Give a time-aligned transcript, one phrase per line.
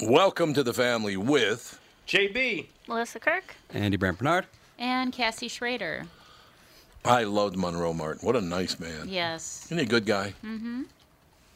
[0.00, 4.46] Welcome to the family with JB, Melissa Kirk, Andy Brant Barnard.
[4.78, 6.04] and Cassie Schrader.
[7.04, 8.26] I loved Monroe Martin.
[8.26, 9.08] What a nice man.
[9.08, 9.66] Yes.
[9.66, 10.34] Isn't he a good guy?
[10.44, 10.82] Mm-hmm.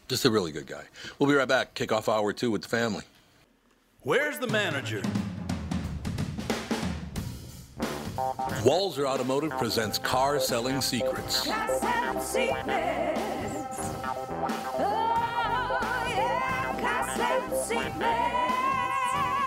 [0.08, 0.84] Just a really good guy.
[1.18, 1.74] We'll be right back.
[1.74, 3.02] Kick off hour two with the family.
[4.02, 5.02] where's the manager?
[8.64, 11.48] Walser Automotive presents Car Selling Secrets.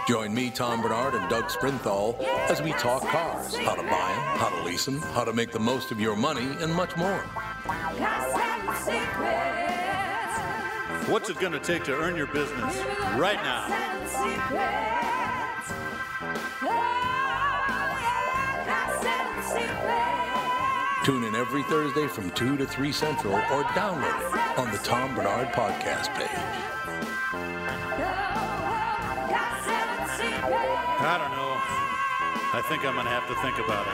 [0.08, 4.38] Join me, Tom Barnard, and Doug Sprinthal as we talk cars, how to buy them,
[4.40, 7.20] how to lease them, how to make the most of your money, and much more.
[11.08, 12.78] What's it going to take to earn your business
[13.16, 13.68] right now?
[21.03, 25.16] Tune in every Thursday from 2 to 3 Central or download it on the Tom
[25.16, 27.01] Barnard podcast page.
[31.04, 31.58] I don't know.
[32.54, 33.94] I think I'm going to have to think about it.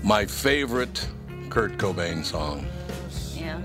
[0.06, 1.08] My favorite
[1.50, 2.68] Kurt Cobain song.
[3.34, 3.60] Yeah.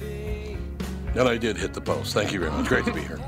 [0.00, 2.14] And I did hit the post.
[2.14, 2.68] Thank you very much.
[2.68, 3.18] Great to be here.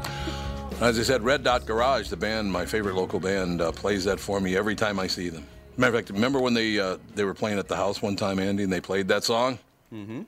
[0.81, 4.21] As I said, Red Dot Garage, the band, my favorite local band, uh, plays that
[4.21, 5.45] for me every time I see them.
[5.77, 8.39] Matter of fact, remember when they uh, they were playing at the house one time,
[8.39, 9.59] Andy, and they played that song?
[9.93, 10.23] Mm-hmm.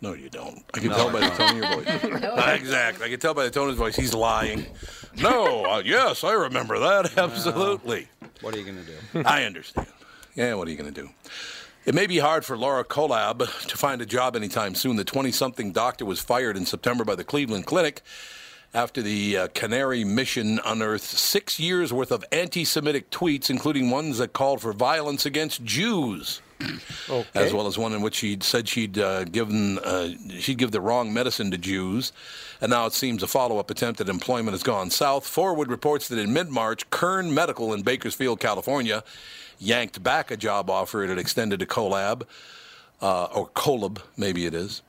[0.00, 0.64] No, you don't.
[0.72, 2.60] I can tell by the tone of your voice.
[2.60, 3.06] exactly.
[3.06, 3.96] I can tell by the tone of his voice.
[3.96, 4.66] He's lying.
[5.20, 7.18] No, uh, yes, I remember that.
[7.18, 8.06] Absolutely.
[8.40, 9.22] What are you going to do?
[9.26, 9.88] I understand.
[10.38, 11.10] Yeah, what are you going to do?
[11.84, 14.94] It may be hard for Laura Kollab to find a job anytime soon.
[14.94, 18.02] The 20 something doctor was fired in September by the Cleveland Clinic
[18.72, 24.18] after the uh, Canary Mission unearthed six years worth of anti Semitic tweets, including ones
[24.18, 26.40] that called for violence against Jews.
[27.34, 30.80] As well as one in which she said she'd uh, given uh, she'd give the
[30.80, 32.12] wrong medicine to Jews,
[32.60, 35.26] and now it seems a follow-up attempt at employment has gone south.
[35.26, 39.02] Forward reports that in mid-March, Kern Medical in Bakersfield, California,
[39.58, 42.22] yanked back a job offer it had extended to Kollab,
[43.00, 44.82] uh, or Kollab, maybe it is.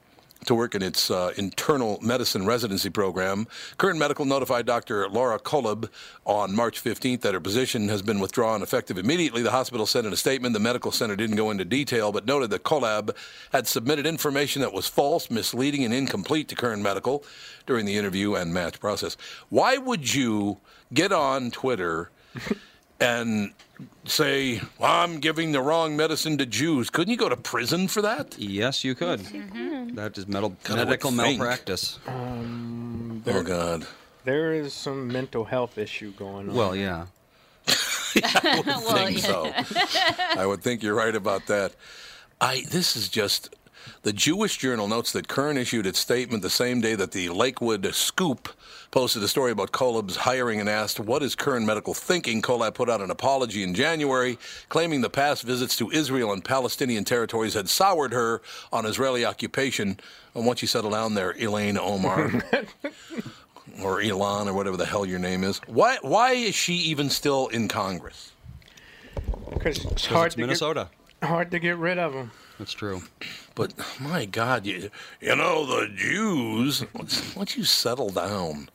[0.46, 3.46] to work in its uh, internal medicine residency program.
[3.78, 5.10] Kern Medical notified Dr.
[5.10, 5.90] Laura Kollab
[6.26, 9.42] on March 15th that her position has been withdrawn effective immediately.
[9.42, 12.52] The hospital said in a statement the medical center didn't go into detail, but noted
[12.52, 13.16] that Kollab
[13.52, 17.24] had submitted information that was false, misleading, and incomplete to Kern Medical
[17.66, 19.18] during the interview and match process.
[19.50, 20.60] Why would you
[20.94, 22.12] get on Twitter
[23.00, 23.54] and
[24.06, 26.90] say, I'm giving the wrong medicine to Jews?
[26.90, 28.38] Couldn't you go to prison for that?
[28.38, 29.22] Yes, you could.
[29.22, 29.96] Mm-hmm.
[29.96, 32.00] That is metal, God, I would medical malpractice.
[32.08, 33.88] Oh, God.
[34.26, 36.56] There is some mental health issue going on.
[36.56, 37.06] Well, yeah.
[37.68, 39.52] I would Well, think so.
[40.38, 41.74] I would think you're right about that.
[42.42, 43.56] I this is just
[44.04, 47.94] the Jewish Journal notes that Kern issued its statement the same day that the Lakewood
[47.94, 48.50] Scoop
[48.92, 52.42] posted a story about Kollab's hiring and asked, What is Kern Medical thinking?
[52.42, 54.38] Kollab put out an apology in January,
[54.70, 58.42] claiming the past visits to Israel and Palestinian territories had soured her
[58.72, 60.00] on Israeli occupation.
[60.36, 62.32] And once you settle down there, Elaine Omar.
[63.84, 65.60] or Elon, or whatever the hell your name is.
[65.68, 68.32] Why, why is she even still in Congress?
[69.54, 70.90] because it's 'Cause hard it's to Minnesota.
[71.22, 72.32] get hard to get rid of them.
[72.60, 73.02] That's true.
[73.56, 74.92] But my God, you,
[75.22, 76.82] you know the Jews.
[76.92, 78.70] Why don't you settle down?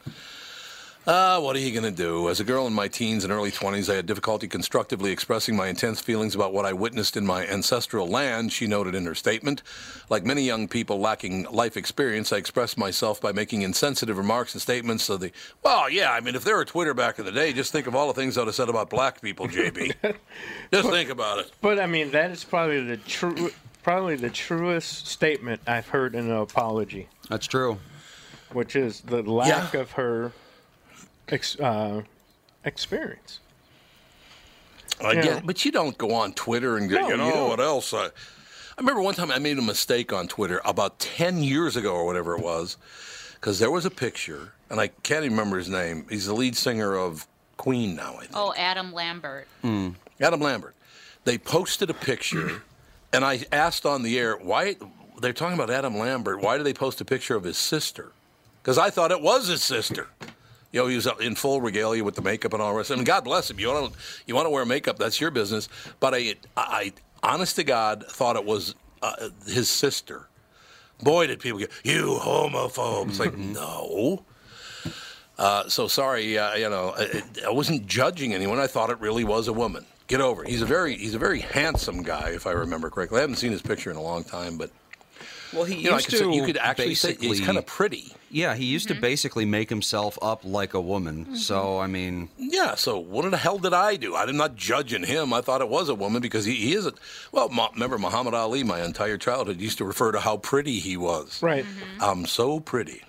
[1.07, 2.31] Ah, what are you going to do?
[2.31, 5.69] As a girl in my teens and early 20s, I had difficulty constructively expressing my
[5.69, 9.63] intense feelings about what I witnessed in my ancestral land, she noted in her statement.
[10.09, 14.63] Like many young people lacking life experience, I expressed myself by making insensitive remarks and
[14.63, 15.31] statements of the,
[15.63, 17.95] well, yeah, I mean, if there were Twitter back in the day, just think of
[17.95, 19.95] all the things I would have said about black people, JB.
[20.73, 21.53] just think about it.
[21.61, 23.51] But I mean, that is probably the true,
[23.85, 27.79] probably the truest statement I've heard in an apology, That's true.
[28.53, 29.81] which is the lack Yeah.
[29.81, 30.33] of her
[31.29, 32.03] ex, uh,
[32.65, 33.39] experience.
[35.05, 35.23] I Yeah.
[35.23, 37.49] get, but you don't go on Twitter and go, No, you you know don't.
[37.51, 37.93] what else?
[37.93, 38.11] I, I
[38.79, 42.35] remember one time I made a mistake on Twitter about ten years ago or whatever
[42.37, 42.77] it was,
[43.35, 46.07] because there was a picture, and I can't even remember his name.
[46.09, 47.27] He's the lead singer of
[47.57, 48.31] Queen now, I think.
[48.35, 49.47] Oh, Adam Lambert.
[50.21, 50.75] Adam Lambert.
[51.25, 52.63] They posted a picture,
[53.14, 54.76] and I asked on the air why
[55.20, 56.40] they're talking about Adam Lambert.
[56.40, 58.12] Why do they post a picture of his sister?
[58.62, 60.08] Because I thought it was his sister.
[60.72, 62.90] You know, he was in full regalia with the makeup and all the rest.
[62.90, 63.61] And God bless him.
[63.61, 64.99] You want to you want to wear makeup?
[64.99, 65.69] That's your business.
[66.00, 70.28] But I, I, honest to God, thought it was uh, his sister.
[71.00, 73.08] Boy, did people get you homophobe.
[73.08, 74.25] It's like no.
[75.37, 78.61] Uh, so sorry, uh, you know, I, I wasn't judging anyone.
[78.61, 79.84] I thought it really was a woman.
[80.06, 80.51] Get over it.
[80.51, 83.19] He's a very he's a very handsome guy, if I remember correctly.
[83.19, 84.71] I haven't seen his picture in a long time, but
[85.53, 87.41] Well, he you know, I used could say, to you could actually say basically, he's
[87.41, 88.12] kind of pretty.
[88.31, 89.01] Yeah, he used to mm-hmm.
[89.01, 91.25] basically make himself up like a woman.
[91.25, 91.35] Mm-hmm.
[91.37, 92.75] So I mean, Yeah.
[92.75, 94.15] So what the hell did I do?
[94.15, 95.33] I'm not judging him.
[95.33, 96.93] I thought it was a woman because he, he is a
[97.33, 97.49] well.
[97.49, 98.62] Ma, remember Muhammad Ali?
[98.62, 101.43] My entire childhood used to refer to how pretty he was.
[101.43, 101.65] Right.
[101.65, 102.03] Mm-hmm.
[102.03, 103.03] I'm so pretty.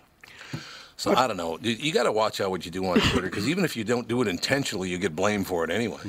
[0.98, 1.57] So I don't know.
[1.62, 3.83] You, you got to watch out what you do on Twitter because even if you
[3.83, 6.00] don't do it intentionally, you get blamed for it anyway.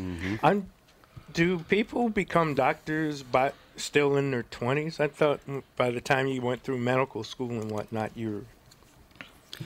[0.45, 0.71] I'm,
[1.37, 4.99] do people become doctors by still in their twenties?
[4.99, 5.41] I thought
[5.77, 8.43] by the time you went through medical school and whatnot, you're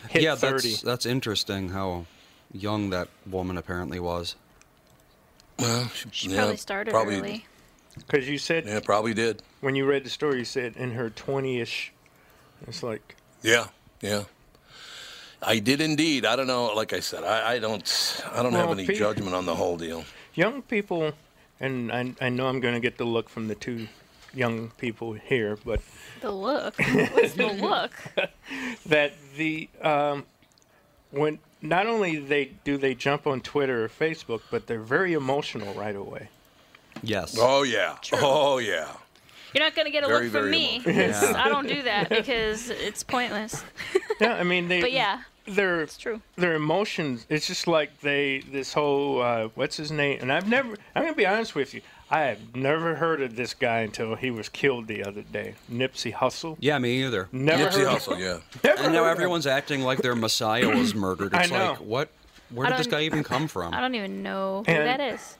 [0.08, 0.70] hit yeah, thirty.
[0.70, 2.06] that's that's interesting how
[2.52, 4.34] young that woman apparently was.
[5.58, 7.46] Well, She yeah, probably started probably, early.
[7.96, 9.43] Because you said Yeah, probably did.
[9.61, 11.93] when you read the story, you said in her twenty-ish.
[12.66, 13.66] It's like Yeah,
[14.00, 14.25] yeah.
[15.43, 16.26] I did indeed.
[16.26, 16.75] I don't know.
[16.75, 18.23] Like I said, I, I don't.
[18.33, 20.04] I don't have any Pete- judgment on the whole deal.
[20.35, 21.12] young people,
[21.61, 23.88] and I, I know I'm going to get the look from the two
[24.35, 25.81] young people here, but
[26.21, 26.75] The look.
[26.79, 27.93] What's the look?
[28.87, 30.25] that the um,
[31.11, 35.75] when not only they do they jump on Twitter or Facebook, but they're very emotional
[35.75, 36.29] right away.
[37.02, 37.37] Yes.
[37.38, 37.97] Oh yeah.
[38.14, 38.88] Oh yeah.
[39.52, 40.76] You're not gonna get a Very, look from me.
[40.85, 41.05] emotional.
[41.05, 43.64] It's- I don't do that because it's pointless.
[44.21, 44.81] Yeah, I mean they.
[44.81, 45.23] But yeah,
[45.54, 46.21] their it's true.
[46.37, 47.26] their emotions.
[47.28, 50.19] It's just like they this whole uh, what's his name?
[50.21, 50.76] And I've never.
[50.95, 51.80] I'm gonna be honest with you.
[52.12, 55.54] I have never heard of this guy until he was killed the other day.
[55.71, 56.57] Nipsey Hussle.
[56.59, 57.28] Yeah, me either.
[57.30, 57.87] Never Nipsey heard.
[58.00, 58.38] Hussle, yeah.
[58.64, 61.33] Never And now heard of everyone's acting like their Messiah was murdered.
[61.37, 61.71] I It's know.
[61.71, 62.11] like, what?
[62.52, 63.73] Where did this guy even come from?
[63.73, 65.37] I don't even know who And- that is.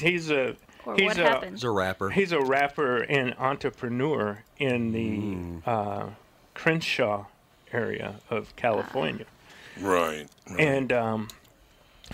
[0.00, 0.54] He's a
[0.86, 1.52] or he's what a happened.
[1.56, 2.10] He's a rapper.
[2.10, 5.58] he's a rapper and entrepreneur in the Hmm.
[5.66, 6.06] uh,
[6.54, 7.24] Crenshaw
[7.74, 9.26] area of California.
[9.80, 10.26] Right.
[10.48, 10.60] right.
[10.60, 11.28] and um,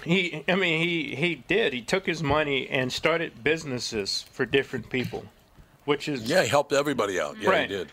[0.04, 4.88] he i mean he he did he took his money and started businesses for different
[4.88, 5.26] people
[5.84, 7.36] which is yeah, he helped everybody out.
[7.38, 7.68] Yeah, Right.
[7.70, 7.88] he did.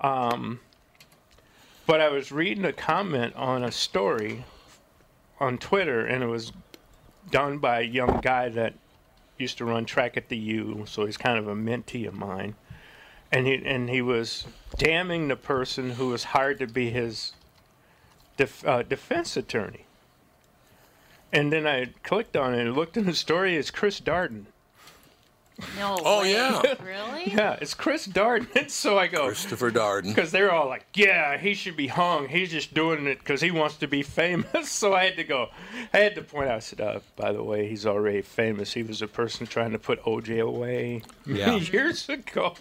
[0.00, 4.44] but i was reading a comment on a story
[5.38, 6.52] on twitter and it was
[7.30, 8.72] done by a young guy that
[9.38, 12.54] used to run track at the u so he's kind of a mentee of mine
[13.32, 14.46] and he and he was
[14.76, 17.32] damning the person who was hired to be his
[18.36, 19.84] def, uh, defense attorney.
[21.32, 23.56] And then I clicked on it and looked in the story.
[23.56, 24.46] It's Chris Darden.
[25.78, 25.96] No.
[26.04, 26.32] Oh, way.
[26.32, 26.62] yeah.
[26.84, 27.32] Really?
[27.32, 28.70] Yeah, it's Chris Darden.
[28.70, 30.14] so I go Christopher Darden.
[30.14, 32.28] because they're all like, "Yeah, he should be hung.
[32.28, 35.48] He's just doing it because he wants to be famous." so I had to go.
[35.92, 36.56] I had to point out.
[36.56, 38.72] I said, uh, "By the way, he's already famous.
[38.72, 41.54] He was a person trying to put OJ away Yeah.
[41.56, 42.54] years ago."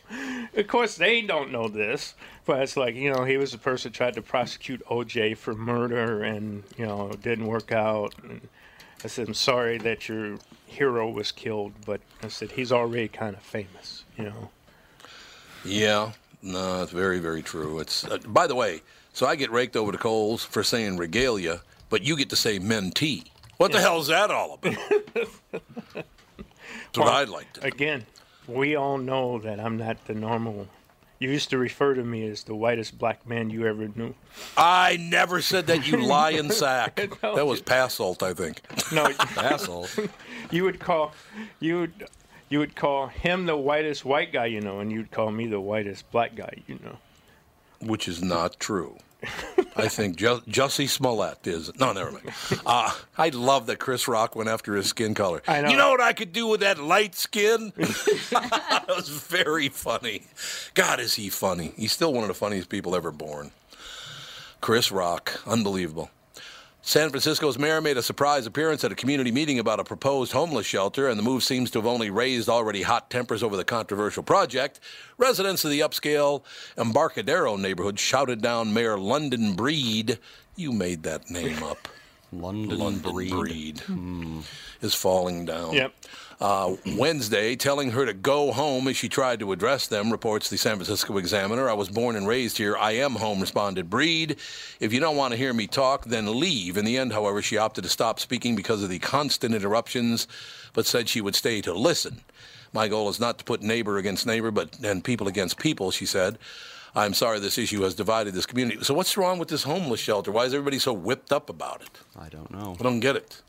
[0.56, 2.13] Of course, they don't know this,
[2.46, 6.24] but it's like you know, he was a person tried to prosecute OJ for murder,
[6.24, 8.13] and you know, it didn't work out.
[8.24, 8.41] And
[9.03, 13.36] I said, "I'm sorry that your hero was killed, but I said he's already kind
[13.36, 14.50] of famous, you know."
[15.65, 17.79] Yeah, no, it's very, very true.
[17.79, 18.82] It's uh, by the way,
[19.13, 22.60] so I get raked over the coals for saying regalia, but you get to say
[22.60, 23.25] mentee.
[23.58, 24.77] What the hell is that all about?
[25.51, 27.65] That's what I'd like to.
[27.65, 28.06] Again,
[28.48, 30.68] we all know that I'm not the normal.
[31.19, 34.15] You used to refer to me as the whitest black man you ever knew.
[34.55, 37.09] I never said that, you lying sack.
[37.21, 37.35] No.
[37.35, 38.61] That was Passolt, I think.
[38.93, 39.05] No,
[39.38, 39.88] Asshole.
[40.51, 41.13] you would call
[41.59, 42.07] you would
[42.47, 45.59] you would call him the whitest white guy you know, and you'd call me the
[45.59, 46.97] whitest black guy you know.
[47.81, 48.97] Which is not true.
[49.75, 51.71] I think Ju- Jussie Smollett is.
[51.79, 52.31] No, never mind.
[52.65, 55.41] Uh, I love that Chris Rock went after his skin color.
[55.47, 55.69] I know.
[55.69, 57.73] You know what I could do with that light skin?
[57.75, 60.23] that was very funny.
[60.73, 61.73] God, is he funny?
[61.75, 63.51] He's still one of the funniest people ever born.
[64.61, 66.09] Chris Rock, unbelievable.
[66.81, 70.65] San Francisco's mayor made a surprise appearance at a community meeting about a proposed homeless
[70.65, 74.24] shelter, and the move seems to have only raised already hot tempers over the controversial
[74.24, 74.79] project.
[75.17, 76.43] Residents of the upscale
[76.77, 80.19] Embarcadero neighborhood shouted down Mayor London Breed.
[80.55, 81.89] You made that name up.
[82.31, 83.31] London, London breed.
[83.31, 84.41] Breed, hmm.
[84.81, 85.74] is falling down.
[85.74, 85.93] Yep.
[86.39, 90.58] Uh, Wednesday, telling her to go home as she tried to address them, reports the
[90.58, 91.69] San Francisco Examiner.
[91.69, 92.77] I was born and raised here.
[92.77, 94.38] I am home, responded Breed.
[94.79, 96.77] If you don't want to hear me talk, then leave.
[96.77, 100.27] In the end, however, she opted to stop speaking because of the constant interruptions,
[100.72, 102.22] but said she would stay to listen.
[102.72, 106.05] My goal is not to put neighbor against neighbor, but and people against people, she
[106.05, 106.38] said.
[106.96, 108.84] I'm sorry this issue has divided this community.
[108.84, 110.31] So what's wrong with this homeless shelter?
[110.31, 112.00] Why is everybody so whipped up about it?
[112.17, 112.77] I don't know.
[112.79, 113.41] I don't get it.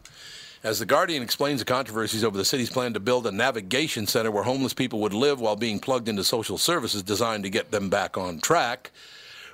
[0.63, 4.31] As The Guardian explains the controversies over the city's plan to build a navigation center
[4.31, 7.89] where homeless people would live while being plugged into social services designed to get them
[7.89, 8.91] back on track.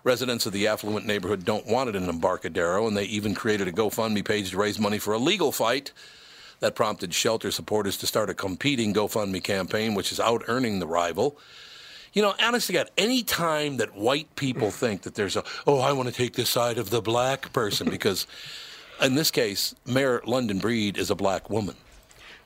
[0.03, 3.73] Residents of the affluent neighborhood don't want it in Embarcadero, and they even created a
[3.73, 5.93] GoFundMe page to raise money for a legal fight.
[6.59, 10.89] That prompted shelter supporters to start a competing GoFundMe campaign, which is out earning the
[10.89, 11.39] rival.
[12.15, 15.79] You know, honest to God, any time that white people think that there's a, oh,
[15.79, 18.27] I want to take the side of the black person, because
[19.03, 21.76] in this case, Mayor London Breed is a black woman,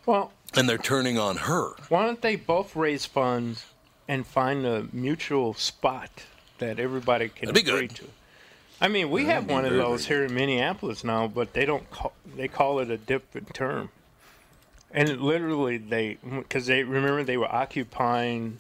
[0.07, 1.73] Well, and they're turning on her.
[1.88, 3.66] why don't they both raise funds
[4.09, 6.11] and find a mutual spot
[6.59, 7.97] that everybody can That'd agree good.
[7.97, 8.07] to?
[8.80, 11.88] I mean, we have one of those very here in Minneapolis now, but they don't
[11.90, 13.90] call they call it a different term.
[14.90, 18.59] And literally, they because they remember they were occupying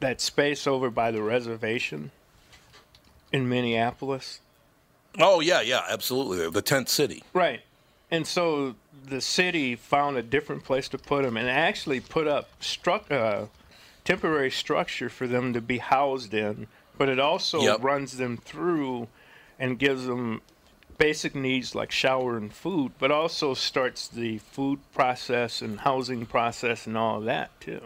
[0.00, 2.10] that space over by the reservation
[3.32, 4.40] in Minneapolis.
[5.18, 6.48] Oh yeah, yeah, absolutely.
[6.50, 7.22] The tent city.
[7.32, 7.60] Right.
[8.10, 8.74] And so
[9.06, 13.46] the city found a different place to put them and actually put up stru- uh,
[14.04, 17.82] temporary structure for them to be housed in, but it also Yep.
[17.82, 19.08] runs them through
[19.58, 20.40] and gives them
[20.96, 26.86] basic needs like shower and food, but also starts the food process and housing process
[26.86, 27.80] and all of that too.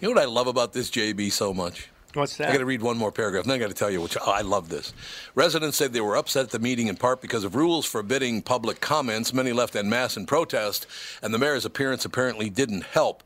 [0.00, 1.88] You know what I love about this JB so much?
[2.14, 2.48] What's that?
[2.48, 4.16] I got to read one more paragraph, and then I got to tell you which
[4.20, 4.94] oh, I love this.
[5.34, 8.80] Residents said they were upset at the meeting in part because of rules forbidding public
[8.80, 9.34] comments.
[9.34, 10.86] Many left en masse in protest,
[11.22, 13.22] and the mayor's appearance apparently didn't help.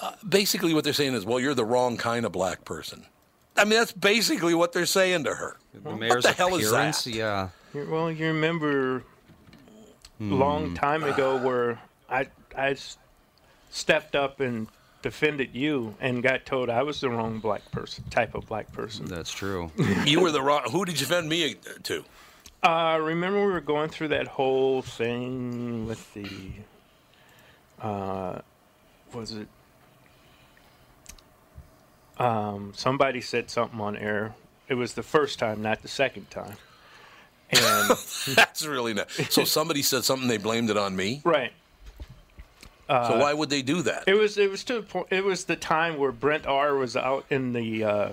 [0.00, 3.06] Uh, basically, what they're saying is, "Well, you're the wrong kind of black person."
[3.56, 5.56] I mean, that's basically what they're saying to her.
[5.72, 7.14] The mayor's the hell is appearance, that?
[7.14, 7.48] yeah.
[7.72, 9.02] Well, you remember
[10.20, 11.78] a long time ago where
[12.10, 12.76] I I
[13.70, 14.68] stepped up and
[15.06, 19.06] defended you and got told I was the wrong black person, type of black person.
[19.06, 19.70] That's true.
[20.04, 20.62] You were the wrong.
[20.72, 22.04] Who did you defend me to?
[22.60, 26.28] Uh, remember we were going through that whole thing with the,
[27.80, 28.40] uh,
[29.12, 29.46] was it?
[32.18, 34.34] Um, somebody said something on air.
[34.68, 36.56] It was the first time, not the second time.
[37.50, 37.90] And
[38.34, 39.08] That's really not.
[39.30, 41.20] So somebody said something, they blamed it on me.
[41.24, 41.52] right,
[42.88, 44.04] so why would they do that?
[44.06, 45.08] It was it was to the point.
[45.10, 48.08] It was the time where Brent R was out in the uh,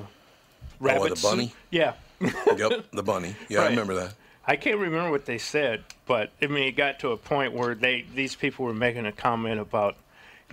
[0.80, 1.48] rabbit Oh, the bunny?
[1.48, 1.56] suit.
[1.72, 1.94] Yeah,
[2.58, 3.36] yep, the bunny.
[3.50, 4.13] Yeah, I remember that.
[4.46, 7.75] I can't remember what they said, but I mean, it got to a point where
[7.75, 9.96] they these people were making a comment about,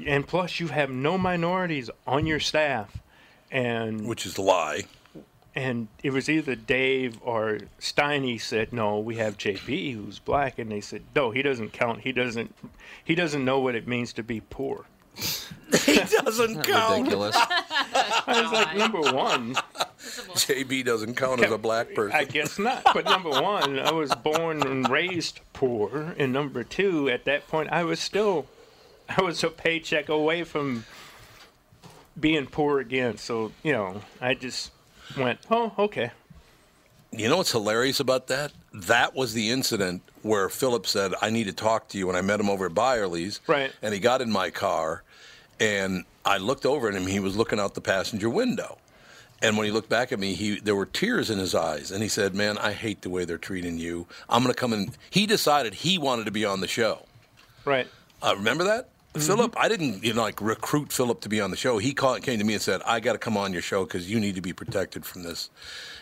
[0.07, 2.97] and plus you have no minorities on your staff,
[3.51, 4.85] and Which is a lie.
[5.55, 10.71] And it was either Dave or Steiny said, "No, we have JB who's black," and
[10.71, 12.01] they said, "No, he doesn't count.
[12.03, 12.55] He doesn't.
[13.05, 14.87] He doesn't know what it means to be poor."
[15.85, 16.99] he doesn't count.
[16.99, 17.37] Ridiculous.
[18.27, 19.55] I was like, number one,
[19.99, 22.17] JB doesn't count as a black person.
[22.17, 22.83] I guess not.
[22.95, 27.71] But number one, I was born and raised poor, and number two, at that point,
[27.71, 28.47] I was still,
[29.09, 30.85] I was a paycheck away from
[32.19, 33.17] being poor again.
[33.17, 34.71] So you know, I just
[35.17, 36.11] went, "Oh, okay."
[37.13, 38.53] You know what's hilarious about that?
[38.73, 42.09] That was the incident where Philip said, I need to talk to you.
[42.09, 43.41] And I met him over at Byerly's.
[43.49, 43.73] Right.
[43.83, 45.03] And he got in my car,
[45.59, 47.07] and I looked over at him.
[47.07, 48.79] He was looking out the passenger window.
[49.43, 51.91] And when he looked back at me, he there were tears in his eyes.
[51.91, 54.07] And he said, Man, I hate the way they're treating you.
[54.29, 54.93] I'm going to come in.
[55.09, 57.07] He decided he wanted to be on the show.
[57.65, 57.89] Right.
[58.23, 58.91] Uh, remember that?
[59.15, 61.79] Philip, I didn't, you know, like recruit Philip to be on the show.
[61.79, 64.09] He called, came to me and said, "I got to come on your show because
[64.09, 65.51] you need to be protected from this,"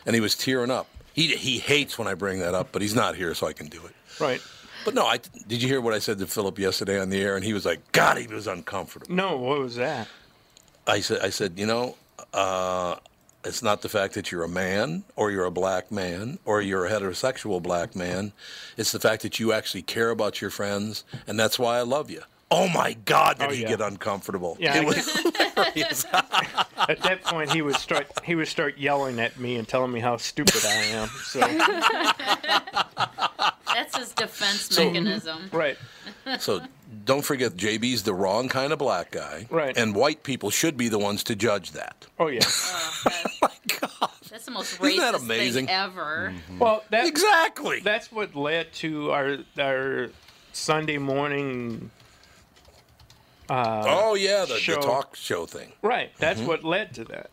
[0.05, 0.87] and he was tearing up.
[1.15, 3.69] He he hates when I bring that up, but he's not here, so I can
[3.69, 3.95] do it.
[4.21, 4.43] Right.
[4.85, 7.35] But no, I did you hear what I said to Philip yesterday on the air?
[7.35, 10.07] And he was like, "God, he was uncomfortable." No, what was that?
[10.87, 11.97] I said, I said, you know,
[12.33, 12.97] uh,
[13.45, 16.87] it's not the fact that you're a man or you're a black man or you're
[16.87, 18.33] a heterosexual black man.
[18.77, 22.11] It's the fact that you actually care about your friends, and that's why I love
[22.11, 22.23] you.
[22.50, 23.69] Oh my God, did Oh, he yeah.
[23.69, 24.57] get uncomfortable?
[24.59, 26.07] Yeah, It was hilarious.
[26.12, 30.00] At that point, he would start he would start yelling at me and telling me
[30.00, 31.09] how stupid I am.
[31.25, 31.40] So
[33.75, 35.49] That's his defense So- mechanism.
[35.52, 35.76] right,
[36.38, 36.61] so
[37.05, 39.76] don't forget, JB's the wrong kind of black guy, Right.
[39.76, 42.07] And white people should be the ones to judge that.
[42.19, 42.40] oh yeah.
[42.45, 43.12] Oh, oh,
[43.43, 43.50] my
[43.81, 45.67] God, That's the most Isn't that racist amazing?
[45.67, 46.33] thing ever.
[46.35, 46.59] Mm-hmm.
[46.59, 47.81] Well, that, Exactly.
[47.81, 50.09] That's what led to our our
[50.52, 51.90] Sunday morning.
[53.50, 55.73] Oh yeah, the, the talk show thing.
[55.83, 56.49] Right, that's Mm-hmm.
[56.49, 57.31] what led to that.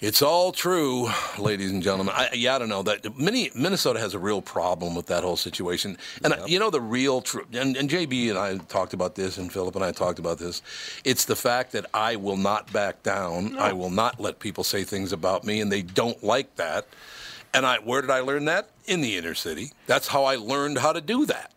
[0.00, 1.08] It's all true,
[1.38, 2.12] ladies and gentlemen.
[2.16, 5.36] I, yeah, I don't know that many, Minnesota has a real problem with that whole
[5.36, 5.96] situation.
[6.24, 7.46] And uh, you know the real truth.
[7.52, 10.60] And, and JB and I talked about this, and Philip and I talked about this.
[11.04, 13.56] It's the fact that I will not back down.
[13.58, 16.88] I will not let people say things about me, and they don't like that.
[17.54, 18.70] And I, where did I learn that?
[18.86, 19.70] In the inner city.
[19.86, 21.52] That's how I learned how to do that.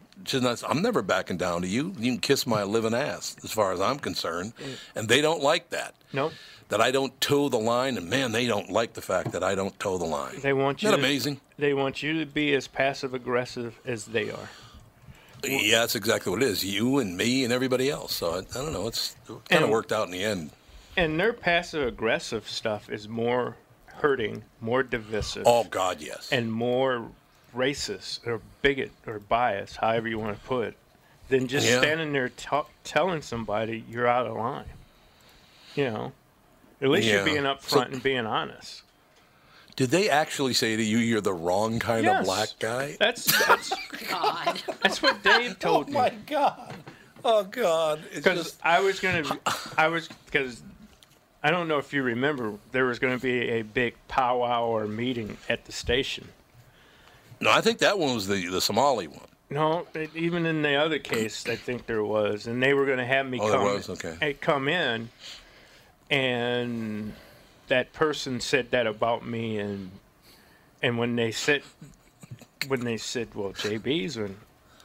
[0.67, 1.93] I'm never backing down to you.
[1.99, 4.53] You can kiss my living ass, as far as I'm concerned.
[4.57, 4.77] Mm.
[4.95, 6.33] And they don't like that Nope.
[6.69, 9.55] that I don't toe the line, and man, they don't like the fact that I
[9.55, 10.39] don't toe the line.
[10.41, 10.89] They want you.
[10.89, 11.41] Isn't that to- amazing?
[11.57, 14.49] They want you to be as passive aggressive as they are.
[15.43, 16.65] Yeah, that's exactly what it is.
[16.65, 18.15] You and me and everybody else.
[18.15, 18.87] So I, I don't know.
[18.87, 19.15] It's
[19.49, 20.51] kind of worked out in the end.
[20.97, 26.29] And their passive aggressive stuff is more hurting, more divisive, Oh God, yes.
[26.31, 27.09] and more
[27.55, 30.77] racist or bigot or biased, however you want to put it,
[31.29, 31.79] than just Yeah.
[31.79, 34.65] standing there ta- telling somebody you're out of line.
[35.75, 36.11] You know,
[36.81, 37.15] at least Yeah.
[37.15, 38.81] you're being upfront So- and being honest.
[39.75, 42.19] Did they actually say to you, "You're the wrong kind Yes.
[42.19, 42.95] of black guy"?
[42.97, 43.73] That's that's
[44.09, 44.61] God.
[44.81, 45.97] that's what Dave told oh me.
[45.97, 46.73] Oh my God!
[47.25, 48.01] Oh God!
[48.13, 49.23] Because just I was gonna,
[49.77, 50.61] I was because
[51.43, 54.87] I don't know if you remember, there was going to be a big powwow or
[54.87, 56.29] meeting at the station.
[57.41, 57.51] No.
[57.51, 59.19] I think that one was the the Somali one.
[59.49, 62.97] No, it, even in the other case, I think there was, and they were going
[62.97, 63.89] to have me Oh, come, was?
[63.89, 64.17] Okay.
[64.21, 65.09] eh, come in,
[66.09, 67.13] and
[67.67, 69.91] that person said that about me, and
[70.81, 71.61] and when they said,
[72.67, 74.37] when they said, well, JB's when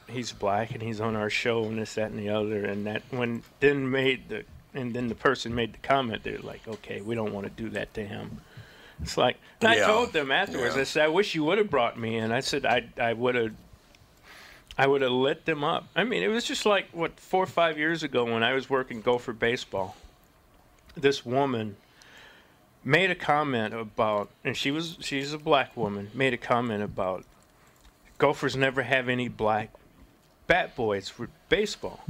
[0.07, 3.01] he's black and he's on our show and this, that, and the other, and that
[3.11, 7.13] when then made the and then the person made the comment, they're like, okay, we
[7.15, 8.41] don't want to do that to him.
[9.01, 9.87] It's like and I Yeah.
[9.87, 10.75] told them afterwards.
[10.75, 10.81] Yeah.
[10.81, 12.31] I said, I wish you would have brought me in.
[12.31, 13.53] I said, I I would have.
[14.77, 15.87] I would have lit them up.
[15.95, 18.69] I mean, it was just like what four or five years ago when I was
[18.69, 19.95] working Gopher baseball.
[20.95, 21.75] This woman
[22.83, 26.09] made a comment about, and she was she's a black woman.
[26.13, 27.25] Made a comment about
[28.17, 29.69] Gophers never have any black
[30.47, 32.01] bat boys for baseball.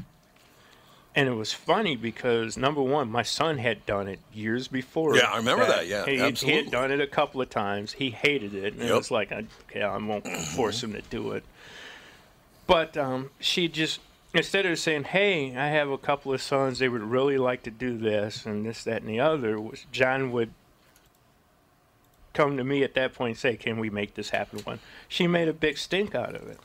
[1.13, 5.17] And it was funny because number one, my son had done it years before.
[5.17, 6.63] Yeah, I remember that, yeah, he, he absolutely.
[6.63, 7.91] had done it a couple of times.
[7.91, 11.43] He hated it, and it was like, okay, I won't force him to do it.
[12.65, 13.99] But um, she just
[14.33, 16.79] instead of saying, "Hey, I have a couple of sons.
[16.79, 20.31] They would really like to do this and this, that, and the other," was John
[20.31, 20.53] would
[22.33, 25.27] come to me at that point and say, "Can we make this happen?" One, she
[25.27, 26.59] made a big stink out of it,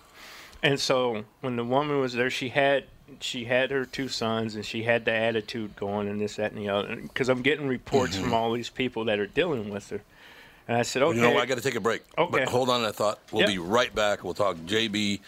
[0.63, 2.85] and so when the woman was there, she had
[3.21, 6.61] she had her two sons and she had the attitude going and this, that, and
[6.61, 6.97] the other.
[6.97, 8.35] Because I'm getting reports from mm-hmm.
[8.35, 10.01] all these people that are dealing with her,
[10.69, 11.43] and I said, "Okay." You know, what?
[11.43, 12.03] I got to take a break.
[12.17, 12.41] Okay.
[12.41, 13.51] But hold on, I thought we'll Yep.
[13.51, 14.25] be right back.
[14.25, 15.21] We'll talk JB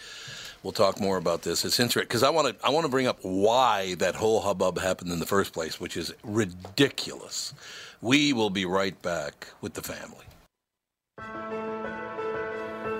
[0.63, 1.63] We'll talk more about this.
[1.63, 4.77] It's interesting because I want to I want to bring up why that whole hubbub
[4.77, 7.53] happened in the first place, which is ridiculous.
[8.01, 10.25] We will be right back with the family.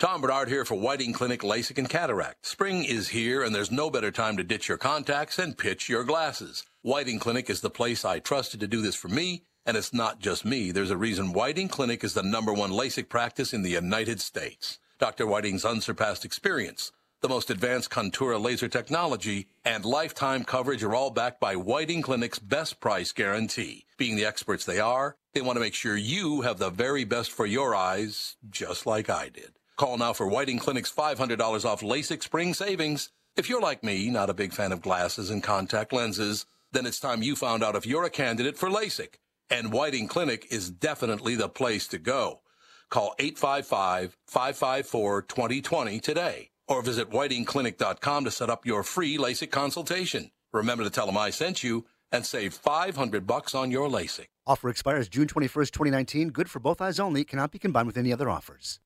[0.00, 2.46] Tom Barnard here for Whiting Clinic LASIK and Cataract.
[2.46, 6.04] Spring is here and there's no better time to ditch your contacts and pitch your
[6.04, 6.64] glasses.
[6.80, 10.18] Whiting Clinic is the place I trusted to do this for me, and it's not
[10.18, 10.72] just me.
[10.72, 14.78] There's a reason Whiting Clinic is the number one LASIK practice in the United States.
[14.98, 15.26] Dr.
[15.26, 21.40] Whiting's unsurpassed experience, the most advanced Contoura laser technology, and lifetime coverage are all backed
[21.40, 23.84] by Whiting Clinic's best price guarantee.
[23.98, 27.30] Being the experts they are, they want to make sure you have the very best
[27.30, 29.59] for your eyes, just like I did.
[29.80, 33.08] Call now for Whiting Clinic's $500 off LASIK spring savings.
[33.34, 37.00] If you're like me, not a big fan of glasses and contact lenses, then it's
[37.00, 39.14] time you found out if you're a candidate for LASIK.
[39.48, 42.42] And Whiting Clinic is definitely the place to go.
[42.90, 50.30] Call 855-554-2020 today or visit whitingclinic.com to set up your free LASIK consultation.
[50.52, 54.26] Remember to tell them I sent you and save 500 bucks on your LASIK.
[54.46, 56.28] Offer expires June 21st, 2019.
[56.28, 57.24] Good for both eyes only.
[57.24, 58.78] Cannot be combined with any other offers.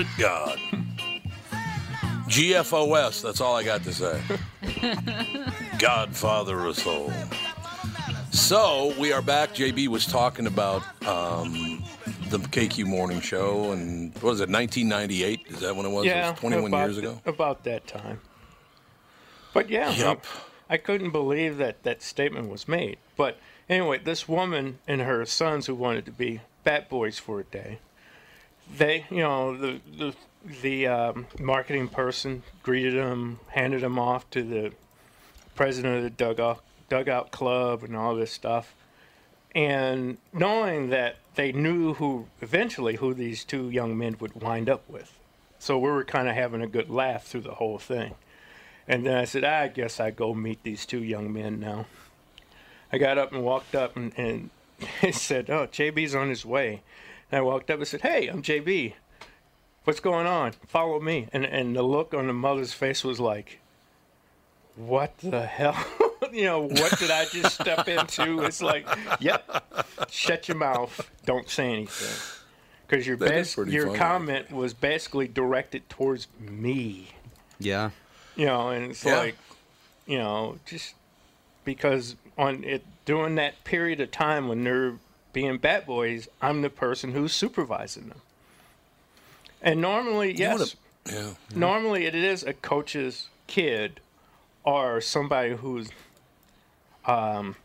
[0.00, 0.58] Good God.
[2.26, 4.18] GFOS, that's all I got to say.
[5.78, 7.12] Godfather of Soul.
[8.30, 9.52] So we are back.
[9.54, 11.84] JB was talking about um,
[12.30, 15.46] the KQ Morning Show, and what was it, 1998?
[15.48, 16.06] Is that when it was?
[16.06, 17.20] Yeah, it was 21 about years th- ago?
[17.26, 18.22] about that time.
[19.52, 20.24] But yeah, Yep.
[20.70, 22.96] I, I couldn't believe that that statement was made.
[23.18, 23.36] But
[23.68, 27.80] anyway, this woman and her sons who wanted to be bat boys for a day,
[28.76, 30.14] they, you know, the the
[30.62, 34.72] the um, marketing person greeted them, handed them off to the
[35.54, 38.74] president of the dugout dugout club and all this stuff.
[39.54, 44.88] And knowing that they knew who eventually who these two young men would wind up
[44.88, 45.18] with.
[45.58, 48.14] So we were kind of having a good laugh through the whole thing.
[48.88, 51.86] And then I said, I guess I go meet these two young men now.
[52.92, 54.50] I got up and walked up and, and
[55.14, 56.82] said, Oh, JB's on his way.
[57.30, 58.94] And I walked up and said, Hey, I'm JB.
[59.84, 60.52] What's going on?
[60.66, 61.28] Follow me.
[61.32, 63.60] And and the look on the mother's face was like,
[64.76, 65.76] What the hell?
[66.32, 68.42] you know, what did I just step into?
[68.42, 68.86] It's like,
[69.20, 69.64] yep,
[70.10, 71.10] shut your mouth.
[71.24, 72.36] Don't say anything.
[72.86, 73.98] Because your bas- your funny.
[73.98, 77.08] comment was basically directed towards me.
[77.58, 77.90] Yeah.
[78.36, 79.18] You know, and it's Yeah.
[79.18, 79.36] like,
[80.06, 80.94] you know, just
[81.64, 84.94] because on it during that period of time when they're
[85.32, 88.20] being bat boys, I'm the person who's supervising them.
[89.62, 90.76] And normally, yes,
[91.10, 91.34] Yeah.
[91.54, 94.00] normally it is a coach's kid
[94.64, 95.90] or somebody who's
[97.04, 97.56] um,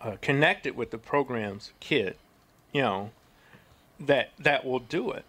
[0.00, 2.16] uh, connected with the program's kid,
[2.72, 3.10] you know,
[3.98, 5.24] that that will do it.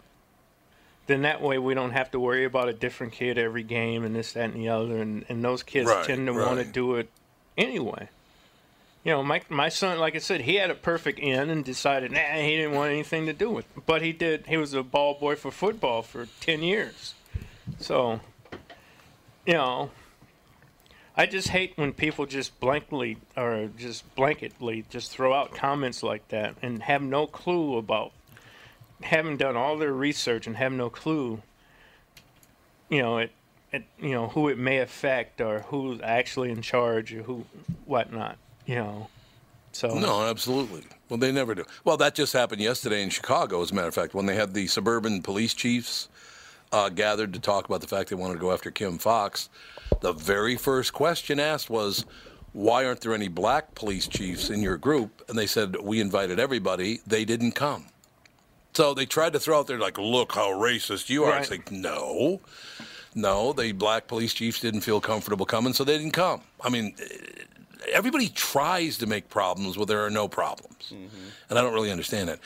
[1.06, 4.14] Then that way we don't have to worry about a different kid every game and
[4.14, 4.98] this, that, and the other.
[4.98, 7.10] And, and those kids Right, tend to want to do it
[7.58, 8.08] anyway.
[9.04, 12.12] You know, my my son, like I said, he had a perfect end and decided,
[12.12, 13.64] nah, he didn't want anything to do with.
[13.76, 13.84] It.
[13.84, 14.46] But he did.
[14.46, 17.14] He was a ball boy for football for ten years.
[17.78, 18.20] So,
[19.44, 19.90] you know,
[21.16, 26.28] I just hate when people just blankly or just blanketly just throw out comments like
[26.28, 28.12] that and have no clue about
[29.02, 31.42] having done all their research and have no clue.
[32.88, 33.32] You know it,
[33.72, 37.44] it you know who it may affect or who's actually in charge or who
[37.84, 38.38] whatnot.
[38.66, 39.08] You know,
[39.72, 40.84] so No, absolutely.
[41.08, 41.64] Well, they never do.
[41.84, 44.54] Well, that just happened yesterday in Chicago, as a matter of fact, when they had
[44.54, 46.08] the suburban police chiefs
[46.72, 49.48] uh, gathered to talk about the fact they wanted to go after Kim Foxx.
[50.00, 52.06] The very first question asked was,
[52.54, 55.22] why aren't there any black police chiefs in your group?
[55.28, 57.00] And they said, we invited everybody.
[57.06, 57.86] They didn't come.
[58.74, 61.38] So they tried to throw out there, like, look how racist you are.
[61.38, 61.58] It's Right.
[61.58, 62.40] like, no.
[63.14, 66.40] No, the black police chiefs didn't feel comfortable coming, so they didn't come.
[66.62, 66.94] I mean,
[67.92, 72.28] everybody tries to make problems where there are no problems, and I don't really understand
[72.28, 72.38] that.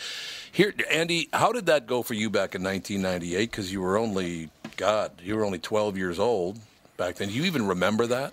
[0.51, 3.51] Here, Andy, how did that go for you back in 1998?
[3.51, 6.59] Because you were only, God, you were only 12 years old
[6.97, 7.29] back then.
[7.29, 8.33] Do you even remember that?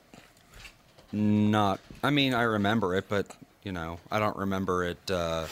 [1.11, 1.79] Not.
[2.01, 3.27] I mean, I remember it, but
[3.63, 5.45] you know, I don't remember it uh,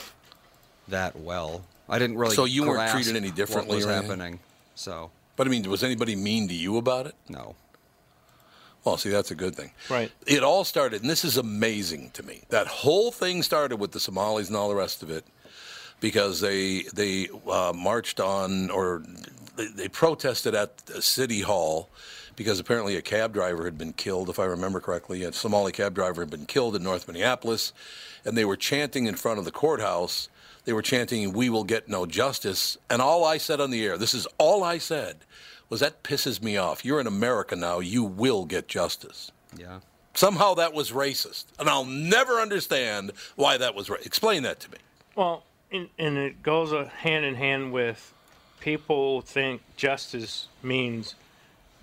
[0.88, 1.64] that well.
[1.90, 2.36] I didn't really.
[2.36, 4.40] So you weren't treated any differently What was or happening?
[4.76, 7.16] So But I mean, was anybody mean to you about it?
[7.30, 7.56] no.
[8.84, 9.72] Well, see, that's a good thing.
[9.90, 10.12] Right.
[10.26, 12.44] It all started, and this is amazing to me.
[12.50, 15.26] That whole thing started with the Somalis and all the rest of it,
[16.00, 19.04] because they they uh, marched on or
[19.56, 21.90] they, they protested at City Hall
[22.36, 25.24] because apparently a cab driver had been killed, if I remember correctly.
[25.24, 27.74] A Somali cab driver had been killed in North Minneapolis,
[28.26, 30.28] and they were chanting in front of the courthouse.
[30.66, 33.98] They were chanting, "We will get no justice." And all I said on the air,
[33.98, 35.18] this is all I said,
[35.72, 36.86] was that pisses me off.
[36.86, 37.80] You're in America now.
[37.80, 39.32] You will get justice.
[39.58, 39.80] Yeah.
[40.14, 43.90] Somehow that was racist, and I'll never understand why that was.
[43.90, 44.78] Ra- Explain that to me.
[45.16, 48.14] Well, and, and it goes uh, hand in hand with
[48.60, 51.16] people think justice means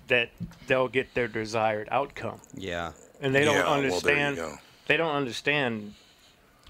[0.07, 0.29] that
[0.67, 2.91] they'll get their desired outcome, Yeah.
[3.21, 3.87] and they don't Yeah, well, there you
[4.23, 4.35] understand.
[4.37, 4.57] go.
[4.87, 5.95] they don't understand.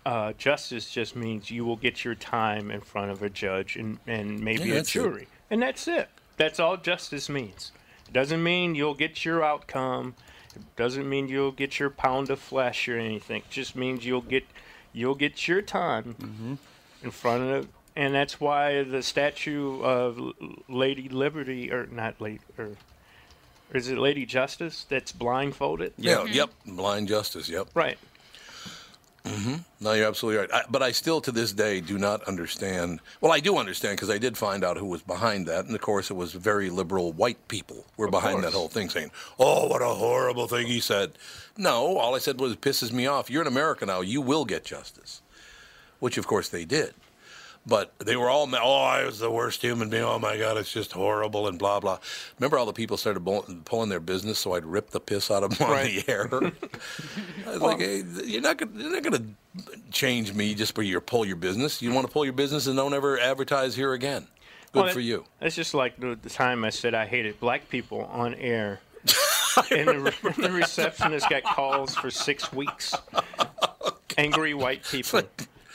[0.06, 3.98] Uh, justice just means you will get your time in front of a judge and,
[4.08, 4.94] and maybe Yeah, a that's it.
[4.94, 6.10] jury, and that's it.
[6.40, 7.72] That's all justice means.
[8.08, 10.16] It doesn't mean you'll get your outcome.
[10.56, 13.42] It doesn't mean you'll get your pound of flesh or anything.
[13.44, 14.46] It just means you'll get
[14.94, 16.54] you'll get your time Mm-hmm.
[17.04, 17.70] in front of it.
[17.96, 20.34] and that's why the statue of
[20.68, 22.70] Lady Liberty or not Lady or
[23.72, 25.94] or is it Lady Justice that's blindfolded?
[25.98, 26.24] Yeah.
[26.26, 26.50] Yep.
[26.66, 27.48] Blind justice.
[27.50, 27.68] Yep.
[27.76, 28.00] Right.
[29.26, 29.56] Mm-hmm.
[29.82, 30.54] No, you're absolutely right.
[30.54, 33.00] I, but I still, to this day, do not understand.
[33.22, 35.82] Well, I do understand because I did find out who was behind that, and of
[35.82, 39.82] course, it was very liberal white people were behind that whole thing, saying, "Oh, what
[39.82, 41.14] a horrible thing he said."
[41.58, 43.30] No, all I said was, "It pisses me off.
[43.30, 44.02] You're in America now.
[44.02, 45.22] You will get justice,"
[46.00, 46.94] which, of course, they did.
[47.70, 50.04] But they were all, oh, I was the worst human being.
[50.04, 52.00] Oh my God, it's just horrible and blah blah.
[52.40, 53.22] Remember, all the people started
[53.66, 56.28] pulling their business, so I'd rip the piss out of them on the air.
[57.48, 59.24] I was like, hey, you're not not gonna
[59.92, 61.82] change me just for your pull your business.
[61.82, 64.28] You want to pull your business and don't ever advertise here again.
[64.72, 65.26] Good Well, for you.
[65.40, 68.82] That's just like the, the time I said I hated black people on air.
[69.72, 72.96] and the, the receptionist got calls for six weeks.
[73.82, 75.22] Oh, Angry white people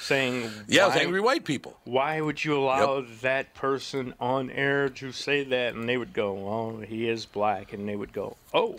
[0.05, 1.79] saying, Yeah, why, angry white people.
[1.85, 5.75] why would you allow that person on air to say that?
[5.75, 7.73] And they would go, well, he is black.
[7.73, 8.77] And they would go, oh,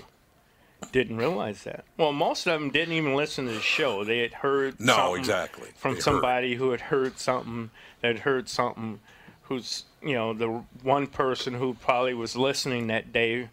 [0.92, 1.84] didn't realize that.
[1.98, 4.04] Well, most of them didn't even listen to the show.
[4.04, 5.70] They had heard No, something exactly.
[5.76, 6.04] from They heard.
[6.04, 9.00] somebody who had heard something that heard something
[9.44, 10.48] who's you know the
[10.84, 13.50] one person who probably was listening that day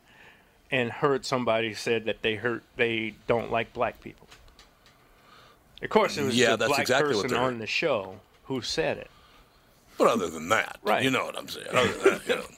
[0.70, 4.21] and heard somebody said that they hurt they don't like black people.
[5.82, 9.10] Of course, it was Yeah, the black exactly person on the show who said it.
[9.98, 11.02] But other than that, Right.
[11.02, 11.66] you know what I'm saying.
[11.72, 12.46] Other than that, you know.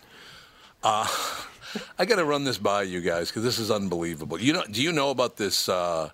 [0.87, 1.09] Uh,
[1.99, 4.39] I got to run this by you guys because this is unbelievable.
[4.39, 6.11] You know, do you know about this uh,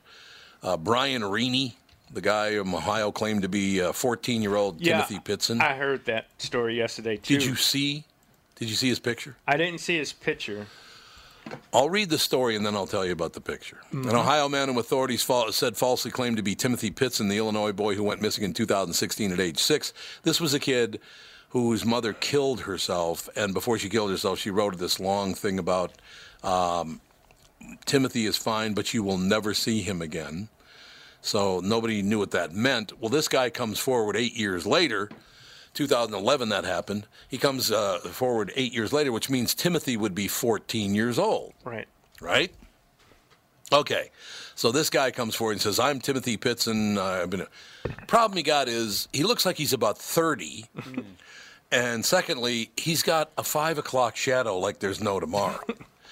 [0.62, 1.72] uh, Brian Rini,
[2.12, 5.60] the guy from Ohio, claimed to be a 14 year old Yeah, Timothy Pitzen?
[5.60, 7.38] I heard that story yesterday too.
[7.38, 8.04] Did you see?
[8.54, 9.36] Did you see his picture?
[9.48, 10.66] I didn't see his picture.
[11.72, 13.78] I'll read the story and then I'll tell you about the picture.
[13.92, 17.72] An Ohio man whom authorities fa- said falsely claimed to be Timothy Pitzen, the Illinois
[17.72, 19.92] boy who went missing in 2016 at age six.
[20.22, 21.00] This was a kid
[21.50, 25.92] whose mother killed herself, and before she killed herself, she wrote this long thing about
[26.44, 27.00] um,
[27.86, 30.48] Timothy is fine, but you will never see him again.
[31.22, 33.00] So nobody knew what that meant.
[33.00, 35.10] Well, this guy comes forward eight years later.
[35.80, 37.06] 2011 that happened.
[37.26, 41.54] He comes uh, forward eight years later, which means Timothy would be 14 years old,
[41.64, 41.88] Right.
[42.20, 42.52] right?
[43.72, 44.10] Okay,
[44.54, 46.98] so this guy comes forward and says, "I'm Timothy Pitzen.
[46.98, 47.46] Uh, I've been." A...
[48.06, 50.66] Problem he got is he looks like he's about 30,
[51.72, 55.60] and secondly, he's got a five o'clock shadow like there's no tomorrow.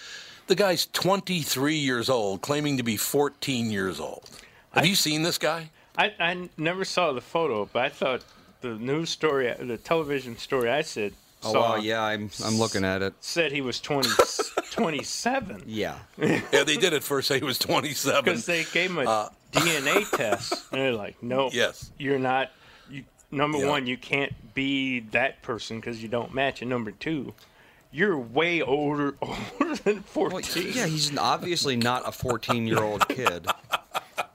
[0.46, 4.30] the guy's 23 years old, claiming to be 14 years old.
[4.70, 5.68] Have you seen this guy?
[5.98, 8.24] I, I never saw the photo, but I thought
[8.60, 11.12] the news story, the television story I said
[11.44, 13.14] Oh, saw wow, yeah, I'm I'm looking at it.
[13.20, 14.08] said he was 20,
[14.72, 15.96] 27 Yeah.
[16.18, 18.24] Yeah, they did at first say he was 27.
[18.24, 21.90] because they gave him a uh, DNA test, and they're like, "No, Yes.
[21.96, 22.50] you're not.
[22.90, 23.68] You, number Yeah.
[23.70, 27.34] one, you can't be that person because you don't match, and number two,
[27.92, 33.46] you're way older older than 14." Yeah, he's obviously not a 14 year old kid.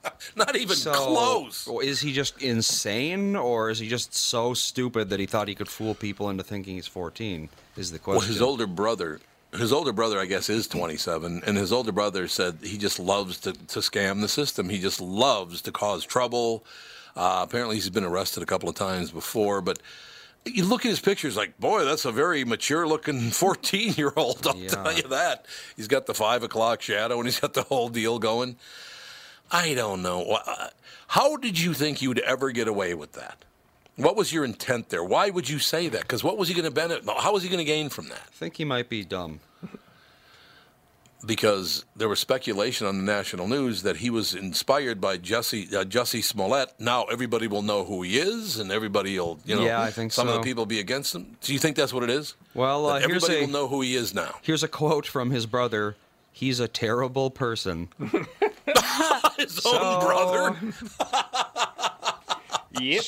[0.35, 1.67] Not even So, close.
[1.81, 5.69] Is he just insane, or is he just so stupid that he thought he could
[5.69, 7.49] fool people into thinking he's 14?
[7.77, 8.19] Is the question.
[8.19, 9.19] Well, his older brother
[9.57, 13.39] his older brother, I guess, is 27, and his older brother said he just loves
[13.41, 14.69] to, to scam the system.
[14.69, 16.65] He just loves to cause trouble.
[17.15, 19.79] Uh, apparently, he's been arrested a couple of times before, but
[20.45, 24.47] you look at his pictures, like, boy, that's a very mature-looking 14-year-old.
[24.47, 25.45] I'll tell you that.
[25.77, 28.57] He's got the five o'clock shadow, and he's got the whole deal going.
[29.51, 30.23] I don't know.
[30.45, 30.69] Uh,
[31.07, 33.45] How did you think you'd ever get away with that?
[33.95, 35.03] What was your intent there?
[35.03, 36.01] Why would you say that?
[36.01, 37.07] Because what was he going to benefit?
[37.19, 38.23] How was he going to gain from that?
[38.27, 39.39] I think he might be dumb.
[41.25, 45.85] Because there was speculation on the national news that he was inspired by Jesse uh,
[45.85, 46.73] Jesse Smollett.
[46.79, 50.11] Now everybody will know who he is, and everybody will, you know, Yeah, I think
[50.11, 51.37] some of the people will be against him.
[51.39, 52.35] Do you think that's what it is?
[52.53, 54.35] Well, uh, everybody a- will know who he is now.
[54.41, 55.95] Here's a quote from his brother.
[56.33, 57.87] He's a terrible person.
[59.37, 60.57] His own brother.
[62.79, 63.03] Yep.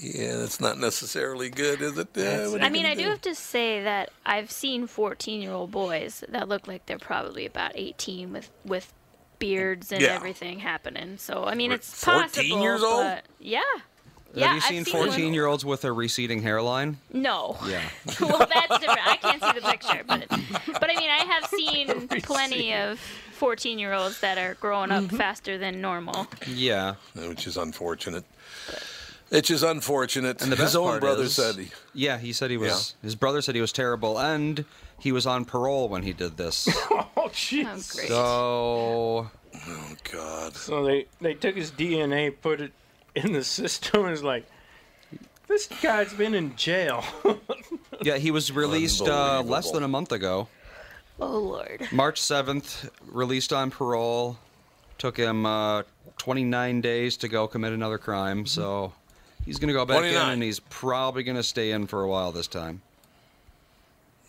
[0.00, 2.08] Yeah, that's not necessarily good, is it?
[2.16, 6.22] Uh, I mean, I do have to say that I've seen 14 year old boys
[6.28, 8.92] that look like they're probably about 18 with, with
[9.40, 10.14] beards and Yeah.
[10.14, 11.18] everything happening.
[11.18, 12.62] So, I mean, Wait, it's 14 possible.
[12.62, 13.02] years old?
[13.02, 13.60] but- yeah.
[14.34, 16.98] Yeah, Have you I've seen seen one- 14 year olds with a receding hairline?
[17.12, 17.56] No.
[17.66, 17.82] Yeah.
[18.20, 19.06] well, that's different.
[19.08, 23.00] I can't see the picture, but but I mean, I have seen plenty of
[23.38, 25.14] 14 year olds that are growing Mm-hmm.
[25.14, 26.26] up faster than normal.
[26.46, 26.94] Yeah.
[27.14, 28.24] Which is unfortunate.
[29.30, 30.42] Which is unfortunate.
[30.42, 32.94] And the His best own part brother is- said he, Yeah, he said he was.
[33.02, 34.64] His brother said he was terrible, and
[34.98, 36.68] he was on parole when he did this.
[37.20, 37.82] Oh, jeez.
[38.08, 39.28] so.
[39.68, 40.54] Oh God.
[40.56, 42.72] So they they took his DNA, put it
[43.14, 44.46] in the system, and it's like,
[45.46, 47.04] this guy's been in jail.
[48.00, 50.46] Yeah, he was released uh, less than a month ago.
[51.20, 51.88] Oh Lord.
[51.92, 54.38] March 7th, released on parole.
[54.98, 55.82] Took him uh,
[56.18, 58.92] 29 days to go commit another crime, so
[59.44, 62.08] he's going to go back in and he's probably going to stay in for a
[62.08, 62.82] while this time.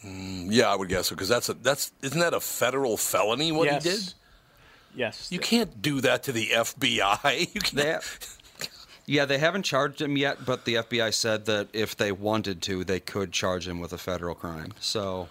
[0.06, 3.52] Mm, yeah, I would guess so because that's a that's isn't that a federal felony?
[3.52, 3.84] What Yes.
[3.84, 4.14] he did?
[4.96, 5.32] Yes.
[5.32, 7.50] You can't do that to the FBI.
[7.54, 8.04] You can't.
[9.06, 12.84] yeah, they haven't charged him yet, but the FBI said that if they wanted to,
[12.84, 14.74] they could charge him with a federal crime.
[14.80, 15.28] So,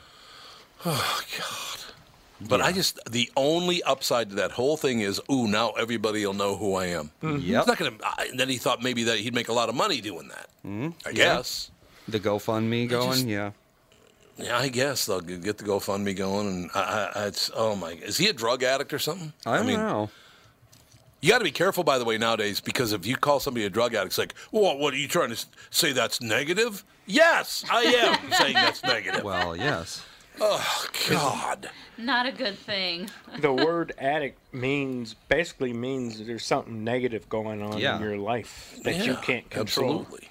[0.87, 2.49] Oh God.
[2.49, 6.35] But I just the only upside to that whole thing is, ooh, now everybody will
[6.35, 7.11] know who I am.
[7.23, 7.43] Mhm.
[7.59, 7.97] It's not gonna.
[8.05, 10.49] I- And then he thought maybe that he'd make a lot of money doing that.
[10.65, 10.89] Mm-hmm.
[11.05, 11.15] I yeah.
[11.15, 11.71] guess.
[12.07, 13.51] The GoFundMe going, just- yeah.
[14.39, 18.17] Yeah, I guess they'll get the GoFundMe going, and I, I, it's oh my, is
[18.19, 19.33] he a drug addict or something?
[19.45, 20.11] I don't know.
[21.21, 23.71] You got to be careful, by the way, nowadays, because if you call somebody a
[23.71, 25.91] drug addict, it's like, well, what are you trying to say?
[25.91, 26.85] That's negative?
[27.07, 29.25] Yes, I am saying that's negative.
[29.25, 30.01] Well, yes.
[30.41, 31.71] Oh God.
[31.97, 33.11] Not a good thing.
[33.41, 37.97] the word addict means basically means there's something negative going on Yeah.
[37.97, 40.01] in your life that you can't control.
[40.01, 40.29] Absolutely.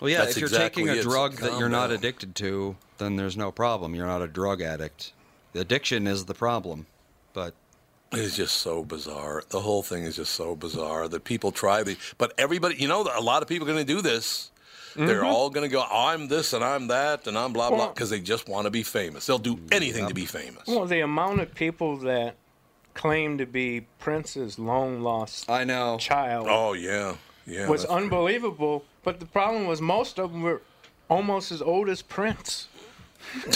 [0.00, 3.16] Well, yeah, That's if you're exactly taking a drug that you're not addicted to, then
[3.16, 3.94] there's no problem.
[3.94, 5.12] You're not a drug addict.
[5.52, 6.86] The addiction is the problem.
[7.32, 7.54] But
[8.12, 9.42] It's just so bizarre.
[9.48, 11.96] The whole thing is just so bizarre that people try the.
[12.18, 14.50] But everybody, you know, a lot of people are going to do this.
[14.96, 15.32] They're Mhm.
[15.32, 18.10] all going to go, I'm this and I'm that and I'm blah, blah, Well- because
[18.10, 19.26] they just want to be famous.
[19.26, 20.66] They'll do anything to be famous.
[20.66, 22.36] Well, the amount of people that
[22.94, 27.16] claim to be Prince's long lost I know child Oh, yeah.
[27.46, 27.68] Yeah.
[27.68, 28.84] was that's- unbelievable.
[29.04, 30.62] But the problem was most of them were
[31.08, 32.68] almost as old as Prince.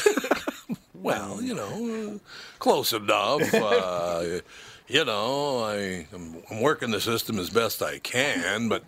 [0.94, 2.20] Well, you know,
[2.58, 3.54] close enough.
[3.54, 4.40] uh,
[4.86, 8.84] you know, I, I'm, I'm working the system as best I can, but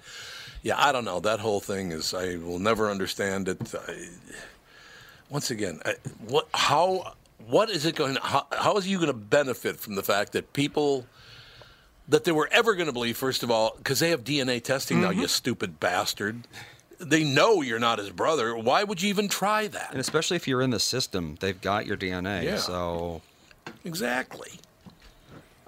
[0.63, 1.21] yeah, I don't know.
[1.21, 3.75] That whole thing is, I will never understand it.
[3.75, 4.09] I,
[5.29, 5.95] once again, I,
[6.27, 7.15] what, how,
[7.47, 8.17] what is it going?
[8.23, 11.07] How, how is you going to benefit from the fact that people?
[12.09, 15.01] That they were ever going to believe, first of all, because they have DNA testing
[15.01, 16.43] now, you stupid bastard.
[16.99, 18.57] They know you're not his brother.
[18.57, 19.93] Why would you even try that?
[19.93, 22.43] and especially if you're in the system, they've got your DNA.
[22.43, 22.57] Yeah.
[22.57, 23.23] So
[23.85, 24.51] Exactly.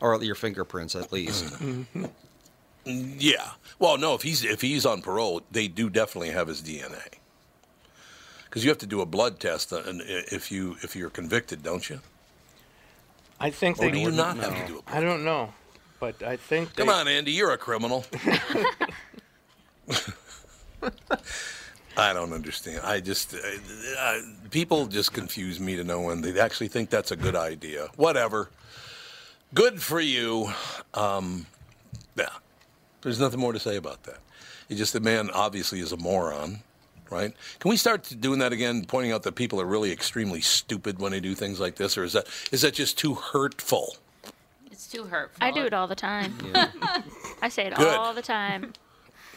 [0.00, 1.44] or your fingerprints at least.
[1.54, 2.10] Mm,
[2.86, 3.50] Yeah.
[3.78, 4.14] Well, no.
[4.14, 7.18] If he's if he's on parole, they do definitely have his DNA.
[8.44, 11.62] Because you have to do a blood test, uh, and if you if you're convicted,
[11.62, 12.00] don't you?
[13.40, 14.84] I think Or they do you would- not have to do it?
[14.86, 15.52] I don't know,
[15.98, 18.04] but I think Come they, on, Andy, you're a criminal.
[21.96, 22.80] I don't understand.
[22.84, 23.38] I just uh,
[23.98, 24.18] uh,
[24.50, 26.24] people just confuse me to no end.
[26.24, 27.88] They actually think that's a good idea.
[27.96, 28.50] Whatever.
[29.54, 30.52] Good for you.
[30.94, 31.46] Um,
[32.16, 32.26] yeah.
[33.04, 34.18] There's nothing more to say about that.
[34.68, 36.60] It's just the man obviously is a moron,
[37.10, 37.32] right?
[37.60, 41.12] Can we start doing that again, pointing out that people are really extremely stupid when
[41.12, 43.96] they do things like this, or is that is that just too hurtful?
[44.70, 45.36] It's too hurtful.
[45.46, 46.34] I do it all the time.
[47.42, 47.94] I say it Good.
[47.94, 48.72] all the time.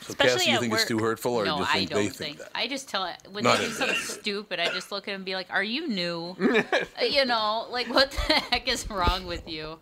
[0.01, 1.89] So, Especially Cassie, you at think it's too hurtful, or no, you just I think
[1.89, 2.37] don't they think.
[2.37, 4.59] think I just tell it when Not they do in- something stupid.
[4.61, 6.37] I just look at them and be like, "Are you new?
[7.01, 9.79] You know, like what the heck is wrong with you?"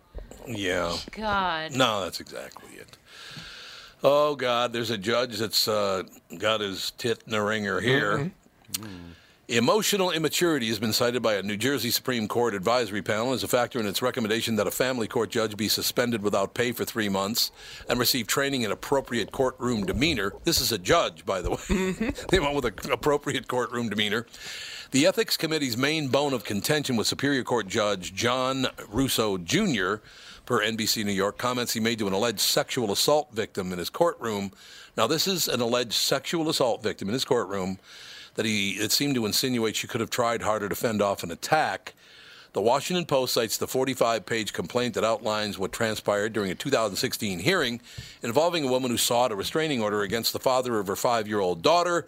[0.48, 0.96] Yeah.
[1.12, 1.72] God.
[1.72, 2.98] No, that's exactly it.
[4.04, 6.02] Oh God, there's a judge that's uh,
[6.38, 8.30] got his tit in a wringer here.
[9.48, 13.48] Emotional immaturity has been cited by a New Jersey Supreme Court advisory panel as a
[13.48, 17.08] factor in its recommendation that a family court judge be suspended without pay for three
[17.08, 17.52] months
[17.88, 20.32] and receive training in appropriate courtroom demeanor.
[20.42, 22.12] This is a judge, by the way.
[22.28, 24.26] they went with an appropriate courtroom demeanor.
[24.90, 29.96] The Ethics Committee's main bone of contention with Superior Court Judge John Russo Jr.,
[30.46, 33.90] per NBC New York, comments he made to an alleged sexual assault victim in his
[33.90, 34.52] courtroom.
[34.96, 37.78] Now, this is an alleged sexual assault victim in his courtroom
[38.36, 41.30] that he it seemed to insinuate she could have tried harder to fend off an
[41.30, 41.94] attack.
[42.52, 47.40] The Washington Post cites the 45 page complaint that outlines what transpired during a 2016
[47.40, 47.82] hearing
[48.22, 51.40] involving a woman who sought a restraining order against the father of her five year
[51.40, 52.06] old daughter.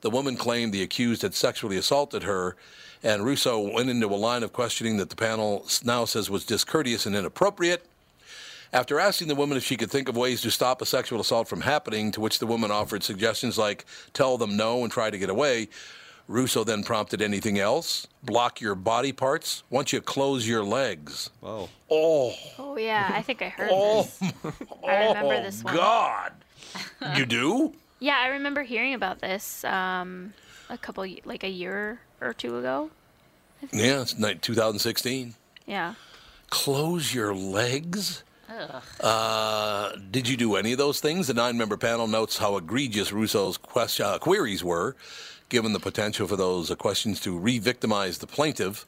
[0.00, 2.56] The woman claimed the accused had sexually assaulted her,
[3.02, 7.06] and Russo went into a line of questioning that the panel now says was discourteous
[7.06, 7.84] and inappropriate.
[8.72, 11.48] After asking the woman if she could think of ways to stop a sexual assault
[11.48, 15.18] from happening, to which the woman offered suggestions like tell them no and try to
[15.18, 15.68] get away,
[16.28, 18.06] Russo then prompted anything else?
[18.22, 19.64] Block your body parts?
[19.70, 21.30] Once you close your legs?
[21.42, 21.68] Oh.
[21.90, 22.32] Oh.
[22.58, 24.04] Oh yeah, I think I heard Oh.
[24.04, 24.32] this.
[24.86, 25.76] I remember this oh, one.
[25.76, 26.32] God.
[27.16, 27.72] You do?
[28.00, 30.32] Yeah, I remember hearing about this um,
[30.70, 32.90] a couple, like a year or two ago.
[33.72, 35.34] Yeah, it's 2016.
[35.66, 35.94] Yeah.
[36.48, 38.24] Close your legs?
[38.48, 38.82] Ugh.
[39.00, 41.26] Uh, did you do any of those things?
[41.26, 44.96] The nine member panel notes how egregious Russo's quest- uh, queries were,
[45.50, 48.86] given the potential for those uh, questions to re victimize the plaintiff.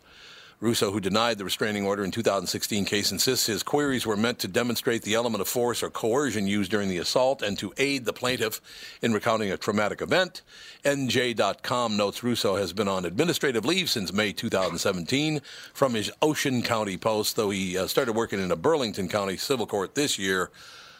[0.62, 4.46] Russo, who denied the restraining order in 2016 case, insists his queries were meant to
[4.46, 8.12] demonstrate the element of force or coercion used during the assault and to aid the
[8.12, 8.60] plaintiff
[9.02, 10.42] in recounting a traumatic event.
[10.84, 15.42] NJ.com notes Russo has been on administrative leave since May 2017
[15.74, 19.66] from his Ocean County post, though he uh, started working in a Burlington County civil
[19.66, 20.52] court this year.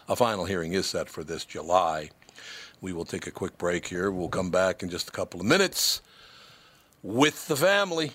[0.08, 2.10] A final hearing is set for this July.
[2.80, 4.10] We will take a quick break here.
[4.10, 6.02] We'll come back in just a couple of minutes
[7.00, 8.14] with the family.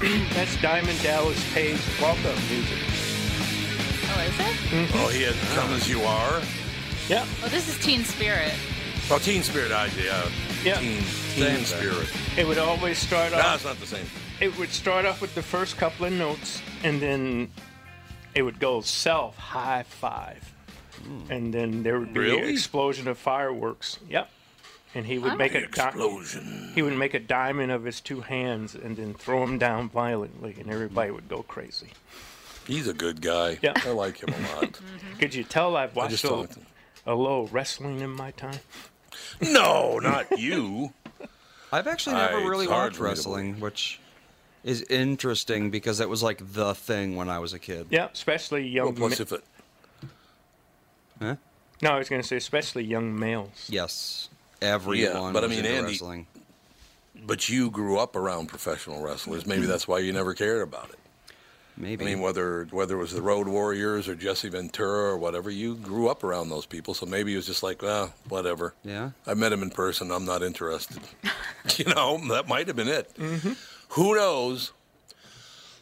[0.32, 2.78] That's Diamond Dallas Page welcome music.
[4.08, 4.56] Oh, is it?
[4.70, 4.98] Mm-hmm.
[4.98, 6.40] Oh, he had Come As You Are?
[7.06, 7.26] Yeah.
[7.44, 8.54] Oh, this is Teen Spirit.
[9.10, 10.22] Oh, Teen Spirit idea.
[10.64, 10.78] Yeah.
[10.78, 11.02] Teen,
[11.34, 11.64] teen.
[11.66, 12.08] Spirit.
[12.38, 13.56] It would always start No, off.
[13.56, 14.06] it's not the same.
[14.40, 17.50] It would start off with the first couple of notes, and then
[18.34, 20.42] it would go self high five,
[21.02, 21.30] hmm.
[21.30, 23.98] and then there would be an explosion of fireworks.
[24.08, 24.30] Yep.
[24.94, 26.72] And he would make a di- Explosion.
[26.74, 30.56] he would make a diamond of his two hands and then throw him down violently,
[30.58, 31.88] and everybody would go crazy.
[32.66, 33.58] He's a good guy.
[33.62, 33.72] Yeah.
[33.76, 34.72] I like him a lot.
[34.80, 35.18] Mm-hmm.
[35.18, 36.66] Could you tell I've I watched just a, don't-
[37.06, 38.58] a little wrestling in my time?
[39.40, 40.92] No, not you.
[41.72, 44.00] I've actually never it's really watched for me to wrestling, which
[44.64, 47.86] is interesting because that was like the thing when I was a kid.
[47.90, 49.20] Yeah, especially young Well, plus men.
[49.22, 49.44] if it
[51.20, 51.36] Huh?
[51.82, 53.66] No, I was going to say especially young males.
[53.68, 54.29] Yes,
[54.62, 55.32] everyone.
[55.32, 56.26] but I was mean, into Andy- wrestling.
[57.22, 59.44] But you grew up around professional wrestlers.
[59.46, 60.96] Maybe that's why you never cared about it.
[61.76, 62.04] Maybe.
[62.04, 65.74] I mean, whether whether it was the Road Warriors or Jesse Ventura or whatever, you
[65.76, 66.94] grew up around those people.
[66.94, 68.74] So maybe it was just like, well, whatever.
[68.84, 69.10] Yeah.
[69.26, 70.10] I met him in person.
[70.10, 70.98] I'm not interested.
[71.76, 73.10] you know, that might have been it.
[73.90, 74.72] Who knows?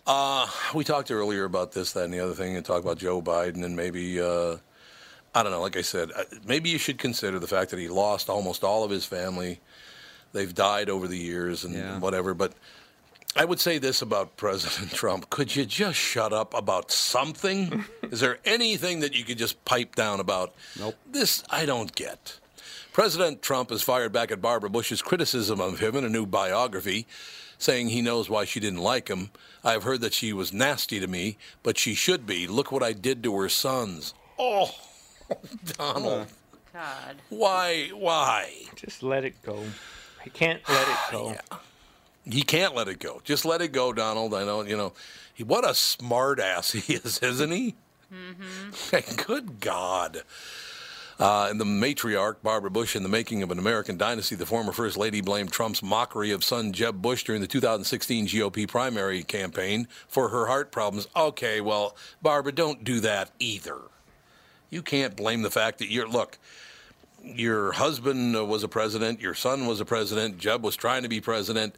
[0.07, 3.21] Uh, we talked earlier about this, that, and the other thing, and talked about Joe
[3.21, 4.57] Biden, and maybe, uh,
[5.35, 7.89] I don't know, like I said, uh, maybe you should consider the fact that he
[7.89, 9.61] lost almost all of his family.
[10.33, 11.99] They've died over the years and Yeah.
[11.99, 12.35] whatever.
[12.35, 12.55] But
[13.37, 17.85] I would say this about President Trump could you just shut up about something?
[18.11, 20.55] Is there anything that you could just pipe down about?
[20.79, 20.97] Nope.
[21.07, 22.39] This I don't get.
[22.93, 27.07] President Trump has fired back at Barbara Bush's criticism of him in a new biography,
[27.57, 29.31] saying he knows why she didn't like him.
[29.63, 32.49] I've heard that she was nasty to me, but she should be.
[32.49, 34.15] Look what I did to her sons.
[34.37, 34.75] Oh,
[35.79, 36.27] Donald.
[36.73, 37.17] God.
[37.31, 37.89] Why?
[37.95, 38.53] Why?
[38.77, 39.63] Just let it go.
[40.23, 41.37] He can't let it go.
[42.31, 43.23] He can't let it go.
[43.25, 44.35] Just let it go, Donald.
[44.35, 44.93] I know, you know,
[45.33, 47.75] he, what a smart ass he is, isn't he?
[49.27, 50.23] Good God.
[51.19, 54.73] Uh, and the matriarch, Barbara Bush, in the making of an American dynasty, the former
[54.73, 59.89] First Lady blamed Trump's mockery of son Jeb Bush during the 2016 GOP primary campaign
[60.07, 61.09] for her heart problems.
[61.17, 63.79] Okay, well, Barbara, don't do that either.
[64.71, 66.39] You can't blame the fact that you're, look,
[67.23, 71.09] your husband uh, was a president, your son was a president, Jeb was trying to
[71.09, 71.75] be president.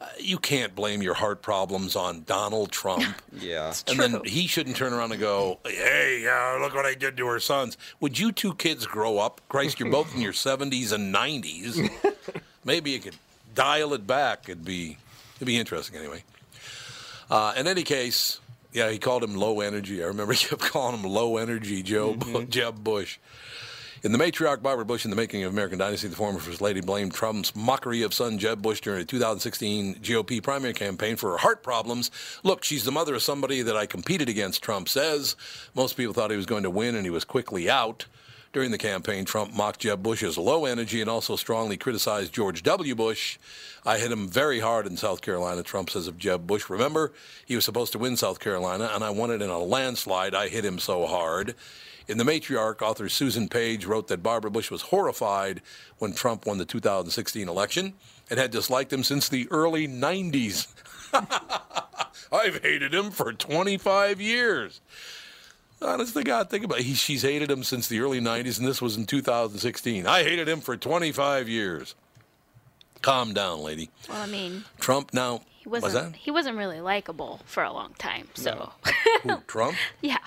[0.00, 3.04] Uh, you can't blame your heart problems on Donald Trump.
[3.40, 3.72] Yeah.
[3.88, 7.26] and then he shouldn't turn around and go, "Hey, uh, look what I did to
[7.26, 9.40] her sons." Would you two kids grow up?
[9.48, 11.88] Christ, you're both in your 70s and 90s.
[12.64, 13.16] Maybe you could
[13.54, 14.48] dial it back.
[14.48, 14.96] It'd be
[15.36, 16.22] it'd be interesting anyway.
[17.30, 18.40] Uh, in any case,
[18.72, 20.02] yeah, he called him low energy.
[20.02, 22.48] I remember he kept calling him low energy Joe mm-hmm.
[22.50, 23.18] Jeb Bush.
[24.04, 26.80] In the matriarch Barbara Bush in the making of American Dynasty, the former First Lady
[26.80, 31.38] blamed Trump's mockery of son Jeb Bush during the 2016 GOP primary campaign for her
[31.38, 32.12] heart problems.
[32.44, 35.34] Look, she's the mother of somebody that I competed against, Trump says.
[35.74, 38.06] Most people thought he was going to win, and he was quickly out.
[38.58, 42.64] During the campaign, Trump mocked Jeb Bush as low energy and also strongly criticized George
[42.64, 42.96] W.
[42.96, 43.38] Bush.
[43.86, 46.68] I hit him very hard in South Carolina, Trump says of Jeb Bush.
[46.68, 47.12] Remember,
[47.46, 50.34] he was supposed to win South Carolina, and I won it in a landslide.
[50.34, 51.54] I hit him so hard.
[52.08, 55.62] In The Matriarch, author Susan Page wrote that Barbara Bush was horrified
[55.98, 57.94] when Trump won the 2016 election
[58.28, 60.66] and had disliked him since the early 90s.
[62.32, 64.80] I've hated him for 25 years.
[65.80, 66.84] Honest to God, think about it.
[66.86, 70.06] He, she's hated him since the early 90s, and this was in 2016.
[70.06, 71.94] I hated him for 25 years.
[73.00, 73.90] Calm down, lady.
[74.08, 75.42] Well, I mean, Trump now.
[75.60, 76.18] he was wasn't that?
[76.18, 78.26] he wasn't really likable for a long time.
[78.34, 78.72] So
[79.22, 79.76] Who, Trump?
[80.00, 80.18] yeah.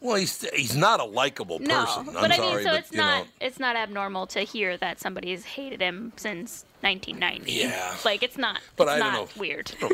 [0.00, 2.08] Well, he's he's not a likable No, person.
[2.08, 4.76] I'm but I mean, sorry, so but, it's not know, it's not abnormal to hear
[4.78, 7.52] that somebody's hated him since 1990.
[7.52, 7.94] Yeah.
[8.04, 8.60] like it's not.
[8.74, 9.70] But it's I don't not know if- weird.
[9.80, 9.88] I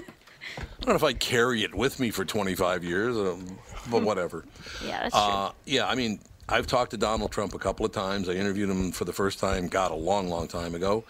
[0.81, 3.59] don't know if I carry it with me for 25 years, um,
[3.91, 4.45] but whatever.
[4.85, 8.29] yeah, that's Uh, yeah, I mean, I've talked to Donald Trump a couple of times.
[8.29, 11.05] I interviewed him for the first time, God, a long, long time ago.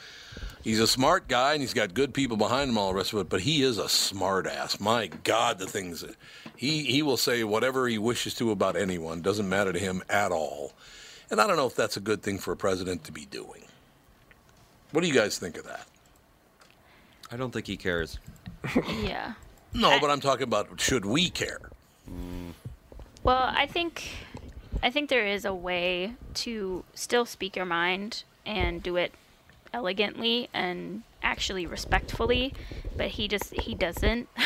[0.65, 3.21] He's a smart guy and he's got good people behind him, all the rest of
[3.21, 4.81] it, but he is a smart ass.
[4.81, 6.17] My God, the things that
[6.57, 10.33] he, he will say whatever he wishes to about anyone, doesn't matter to him at
[10.33, 10.73] all.
[11.31, 13.63] And I don't know if that's a good thing for a president to be doing.
[14.91, 15.87] What do you guys think of that?
[17.31, 18.19] I don't think he cares.
[19.03, 19.35] yeah.
[19.73, 21.61] No, but I'm talking about should we care?
[23.29, 24.09] Well, I think
[24.83, 29.13] I think there is a way to still speak your mind and do it
[29.71, 32.55] elegantly and actually respectfully,
[32.97, 34.29] but he just he doesn't.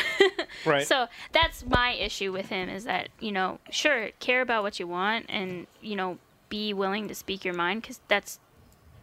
[0.65, 0.87] Right.
[0.87, 4.87] So that's my issue with him is that, you know, sure, care about what you
[4.87, 8.39] want and, you know, be willing to speak your mind cuz that's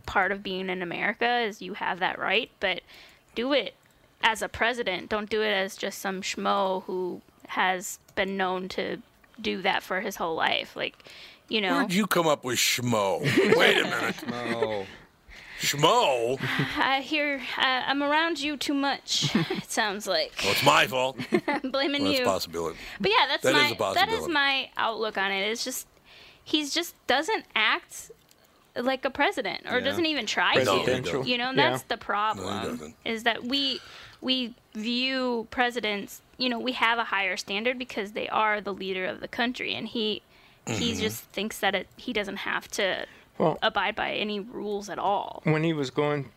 [0.07, 2.83] part of being in America is you have that right, but
[3.35, 3.75] do it
[4.23, 5.09] as a president.
[5.09, 9.03] Don't do it as just some schmo who has been known to
[9.43, 10.75] do that for his whole life.
[10.77, 10.97] Like,
[11.49, 13.21] you know, Where'd you come up with schmo?
[13.57, 14.17] Wait a minute.
[14.33, 14.87] Oh,
[15.61, 16.39] Schmo?
[16.79, 19.35] I hear uh, I'm around you too much.
[19.51, 21.19] it sounds like Well, it's my fault.
[21.47, 22.25] I'm blaming Well, that's you.
[22.25, 22.79] a possibility.
[22.99, 25.51] But yeah, that's That my is a that is my outlook on it.
[25.51, 25.87] It's just
[26.43, 28.11] he's just doesn't act
[28.75, 29.85] like a president or Yeah.
[29.85, 31.23] doesn't even try to.
[31.27, 31.53] You know, Yeah.
[31.71, 32.63] that's the problem.
[32.79, 32.95] doesn't.
[33.05, 33.81] is that we
[34.21, 39.07] we view presidents, you know, we have a higher standard because they are the leader
[39.07, 40.23] of the country and he
[40.67, 41.01] he Mm-hmm.
[41.01, 43.07] just thinks that it, he doesn't have to
[43.39, 45.41] Well- abide by any rules at all.
[45.45, 46.31] when he was going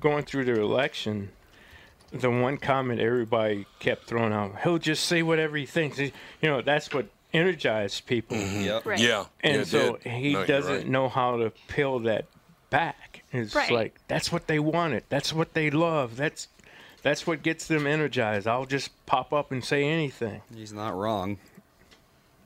[0.00, 1.30] going through the election,
[2.12, 5.98] the one comment everybody kept throwing out, he'll just say whatever he thinks.
[5.98, 8.36] You know, that's what energize people.
[8.36, 8.86] Yep.
[8.86, 8.98] Right.
[9.00, 9.24] Yeah.
[9.42, 10.12] And yeah, so did.
[10.12, 10.88] he No, doesn't right.
[10.88, 12.26] know how to peel that
[12.70, 13.22] back.
[13.32, 13.70] It's Right.
[13.70, 15.04] like that's what they wanted.
[15.08, 16.16] That's what they love.
[16.16, 16.46] That's
[17.04, 18.48] that's what gets them energized.
[18.48, 20.40] I'll just pop up and say anything.
[20.52, 21.38] He's not wrong.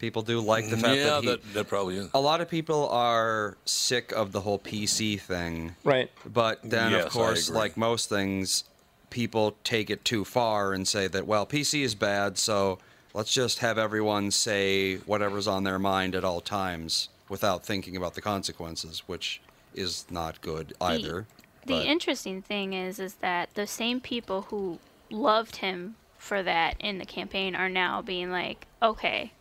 [0.01, 1.29] People do like the fact yeah, that he.
[1.29, 2.11] that, that probably is.
[2.13, 5.75] a lot of people are sick of the whole PC thing.
[5.85, 6.11] Right.
[6.27, 8.65] But then, Yes, of course, like most things,
[9.11, 12.79] people take it too far and say that, well, PC is bad, so
[13.15, 18.15] let's just have everyone say whatever's on their mind at all times without thinking about
[18.15, 19.41] the consequences, which
[19.75, 21.27] is not good either.
[21.69, 24.79] The But- interesting thing is, is that the same people who
[25.11, 29.33] loved him for that in the campaign are now being like, okay,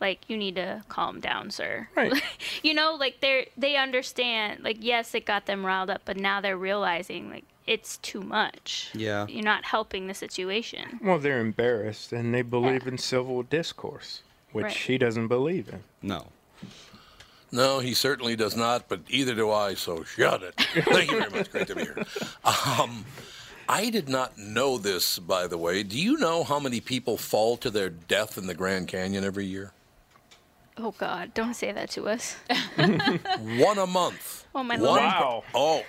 [0.00, 1.88] like you need to calm down, sir.
[1.94, 2.12] Right.
[2.62, 4.62] you know, like they're they understand.
[4.64, 8.90] Like yes, it got them riled up, but now they're realizing like it's too much.
[8.94, 9.26] Yeah.
[9.26, 11.00] You're not helping the situation.
[11.02, 14.22] Well, they're embarrassed and they believe in civil discourse,
[14.52, 14.76] which Right.
[14.76, 15.82] he doesn't believe in.
[16.02, 16.26] No.
[17.52, 20.54] No, he certainly does not, but either do I, so shut it.
[20.84, 21.50] Thank you very much.
[21.50, 22.04] Great to be here.
[22.44, 23.04] Um,
[23.68, 25.82] I did not know this, by the way.
[25.82, 29.46] Do you know how many people fall to their death in the Grand Canyon every
[29.46, 29.72] year?
[30.78, 32.36] Oh God, don't say that to us.
[32.76, 34.44] One a month.
[34.54, 35.00] Oh my One lord.
[35.00, 35.44] per- Wow.
[35.54, 35.82] oh,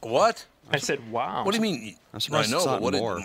[0.00, 0.44] what?
[0.70, 1.44] I said, wow.
[1.44, 1.96] What do you mean?
[2.12, 3.20] I'm surprised I know, but what did- more.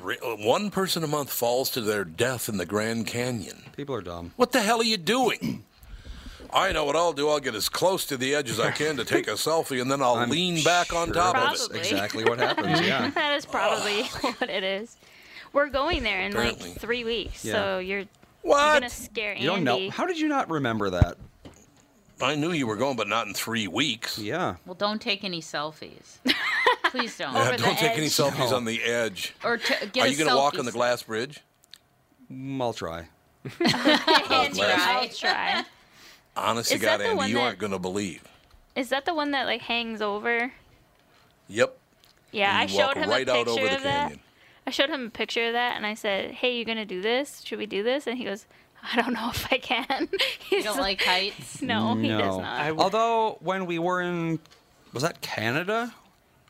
[0.00, 3.64] Re- uh, one person a month falls to their death in the Grand Canyon.
[3.76, 4.32] People are dumb.
[4.36, 5.64] What the hell are you doing?
[6.52, 7.28] I know what I'll do.
[7.28, 9.90] I'll get as close to the edge as I can to take a selfie, and
[9.90, 11.48] then I'll I'm lean back on sure top of it.
[11.72, 13.10] That's exactly what happens, yeah.
[13.14, 14.96] that is probably what it is.
[15.52, 16.70] We're going there in Apparently.
[16.70, 17.52] like three weeks, Yeah.
[17.54, 18.06] so you're, you're
[18.42, 18.74] What?
[18.74, 19.86] gonna scare You don't Andy.
[19.86, 19.90] know.
[19.90, 21.16] How did you not remember that?
[22.20, 24.18] I knew you were going, but not in three weeks.
[24.18, 24.56] Yeah.
[24.66, 26.18] Well, don't take any selfies.
[26.90, 27.32] Please don't.
[27.32, 28.56] Yeah, don't take any selfies No.
[28.56, 29.34] on the edge.
[29.44, 31.40] Or t- get Are you going to walk on the glass bridge?
[32.32, 33.06] Mm, I'll try.
[33.60, 34.80] I'll bless.
[34.80, 35.64] I'll try.
[36.38, 38.22] Honest to God, Andy, you that- aren't going to believe.
[38.76, 40.52] Is that the one that like hangs over?
[41.48, 41.76] Yep.
[42.32, 44.02] Yeah, I showed him right a out picture over the of that.
[44.08, 44.20] canyon.
[44.66, 47.42] I showed him a picture of that, and I said, "Hey, you gonna do this?
[47.44, 48.44] Should we do this?" And he goes,
[48.82, 50.08] "I don't know if I can."
[50.50, 51.60] You don't like heights?
[51.62, 52.40] No, he does No.
[52.40, 52.60] not.
[52.60, 54.38] I w- Although when we were in,
[54.92, 55.92] was that Canada?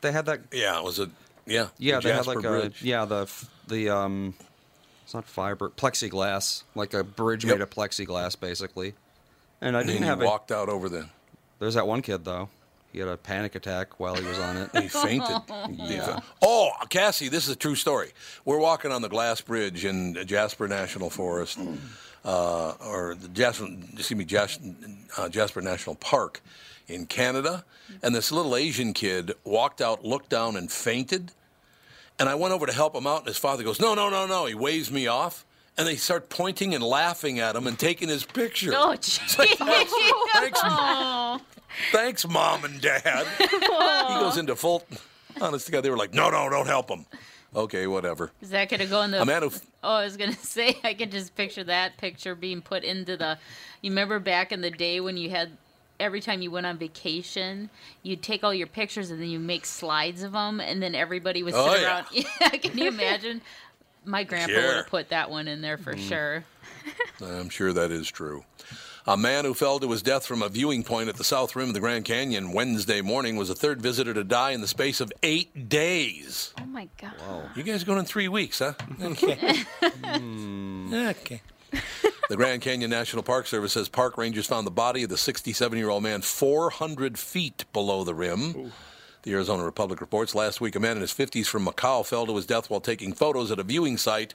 [0.01, 0.41] They had that.
[0.51, 1.09] Yeah, it was a
[1.45, 1.67] yeah.
[1.77, 2.81] Yeah, the they had like Bridge.
[2.81, 3.29] a yeah the
[3.67, 4.33] the um,
[5.03, 7.55] it's not fiber plexiglass like a bridge Yep.
[7.55, 8.93] made of plexiglass basically.
[9.61, 11.07] And I didn't he have a, walked out over the.
[11.59, 12.49] There's that one kid though.
[12.91, 14.69] He had a panic attack while he was on it.
[14.75, 15.37] He fainted.
[15.71, 16.19] Yeah.
[16.41, 18.09] Oh, Cassie, this is a true story.
[18.45, 21.59] We're walking on the Glass Bridge in Jasper National Forest,
[22.25, 24.59] uh, or the Jasper, excuse me, Jas-
[25.17, 26.41] uh, Jasper National Park
[26.87, 27.63] in Canada,
[28.01, 31.31] and this little Asian kid walked out, looked down, and fainted.
[32.17, 34.25] And I went over to help him out, and his father goes, "No, no, no,
[34.25, 35.45] no!" He waves me off,
[35.79, 38.71] and they start pointing and laughing at him and taking his picture.
[38.75, 39.93] Oh, It's like, oh, thanks,
[40.33, 41.41] thanks, Oh.
[41.91, 43.25] thanks, mom and dad.
[43.39, 43.47] he
[44.19, 44.83] goes into full.
[45.41, 47.05] Honest to God, they were like, "No, no, don't help him."
[47.55, 48.31] Okay, whatever.
[48.41, 49.21] Is that gonna go in the?
[49.21, 49.51] A man who
[49.83, 53.37] Oh, I was gonna say I could just picture that picture being put into the.
[53.81, 55.51] You remember back in the day when you had
[55.99, 57.69] every time you went on vacation,
[58.03, 61.41] you'd take all your pictures and then you make slides of them, and then everybody
[61.43, 62.05] would oh, sit Oh, around.
[62.11, 63.41] Yeah, can you imagine?
[64.05, 66.07] My grandpa would have put that one in there for Mm.
[66.07, 66.43] sure.
[67.21, 68.43] I'm sure that is true.
[69.07, 71.69] A man who fell to his death from a viewing point at the south rim
[71.69, 75.01] of the Grand Canyon Wednesday morning was the third visitor to die in the space
[75.01, 76.53] of eight days.
[76.61, 77.13] oh my god.
[77.55, 78.73] You guys going in three weeks, huh?
[79.01, 79.63] Okay.
[80.93, 81.41] okay.
[82.29, 85.77] The Grand Canyon National Park Service says park rangers found the body of the 67
[85.77, 88.71] year old man 400 feet below the rim.
[89.23, 92.35] The Arizona Republic reports last week a man in his 50s from Macau fell to
[92.35, 94.33] his death while taking photos at a viewing site.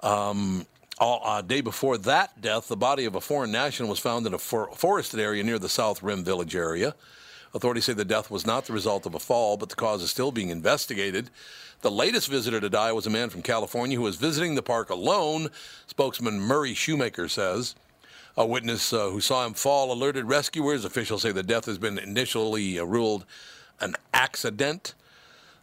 [0.00, 0.66] Um,
[0.98, 4.38] uh, day before that death, the body of a foreign national was found in a
[4.38, 6.94] for- forested area near the South Rim Village area.
[7.54, 10.10] Authorities say the death was not the result of a fall, but the cause is
[10.10, 11.30] still being investigated.
[11.82, 14.90] The latest visitor to die was a man from California who was visiting the park
[14.90, 15.50] alone,
[15.86, 17.76] spokesman Murray Shoemaker says.
[18.36, 20.84] A witness uh, who saw him fall alerted rescuers.
[20.84, 23.26] Officials say the death has been initially uh, ruled
[23.82, 24.94] an accident.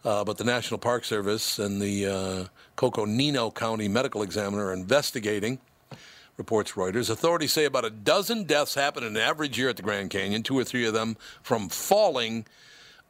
[0.06, 2.46] Uh, but the National Park Service and the uh,
[2.78, 5.60] Coconino County Medical Examiner are investigating,
[6.38, 7.10] reports Reuters.
[7.10, 10.42] Authorities say about a dozen deaths happen in an average year at the Grand Canyon,
[10.42, 12.46] two or three of them from falling.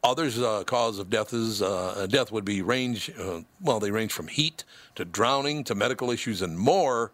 [0.02, 3.10] Others' uh, cause of death is uh, death would be range.
[3.16, 4.64] Uh, well, they range from heat
[4.96, 7.12] to drowning to medical issues and more.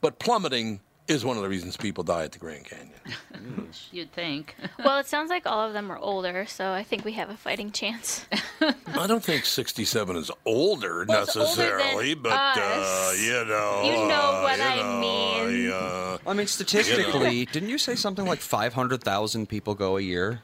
[0.00, 3.68] But plummeting is one of the reasons people die at the Grand Canyon.
[3.92, 4.54] You'd think.
[4.84, 7.36] well, it sounds like all of them are older, so I think we have a
[7.36, 8.24] fighting chance.
[8.86, 13.82] I don't think 67 is older Well, it's older necessarily, than but uh, you know.
[13.84, 15.70] You know uh, what you I know, mean.
[15.72, 20.42] uh, I mean, statistically, didn't you say something like 500,000 people go a year?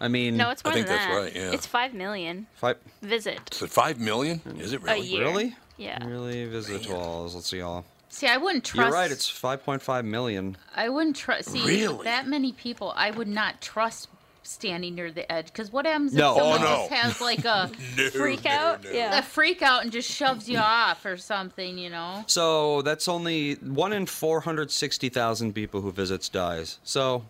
[0.00, 1.16] I mean, No, it's more think than that's that.
[1.16, 1.50] right, yeah.
[1.52, 2.76] It's five million five.
[3.00, 4.40] visit Is it 5 million?
[4.58, 5.06] Is it a really?
[5.06, 5.22] year.
[5.22, 5.56] Really?
[5.78, 6.06] Yeah.
[6.06, 7.34] Really visit walls.
[7.34, 7.84] Let's see all.
[8.16, 8.86] See, I wouldn't trust.
[8.88, 9.10] You're right.
[9.10, 10.56] It's 5.5 million.
[10.74, 11.50] I wouldn't trust.
[11.50, 12.04] See, Really?
[12.04, 14.08] that many people, I would not trust
[14.42, 15.46] standing near the edge.
[15.48, 16.32] Because what happens if No.
[16.34, 16.66] Oh, someone no.
[16.88, 18.84] just has like a No, freak out?
[18.84, 18.90] no.
[18.90, 19.18] Yeah.
[19.18, 21.76] a freak out and just shoves you off or something?
[21.76, 22.24] You know.
[22.26, 26.78] So that's only one in 460,000 people who visits dies.
[26.84, 27.22] So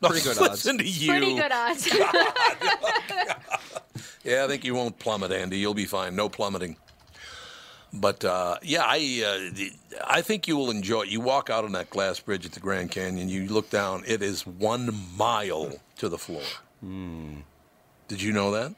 [0.00, 0.50] pretty good odds.
[0.64, 1.10] Listen to you.
[1.10, 1.86] Pretty good odds.
[4.22, 5.56] Yeah, I think you won't plummet, Andy.
[5.58, 6.14] You'll be fine.
[6.14, 6.76] No plummeting.
[7.92, 11.02] But uh, yeah, I uh, I think you will enjoy.
[11.02, 11.08] it.
[11.08, 13.28] You walk out on that glass bridge at the Grand Canyon.
[13.28, 14.04] You look down.
[14.06, 16.42] It is one mile to the floor.
[16.82, 18.74] Did you know that?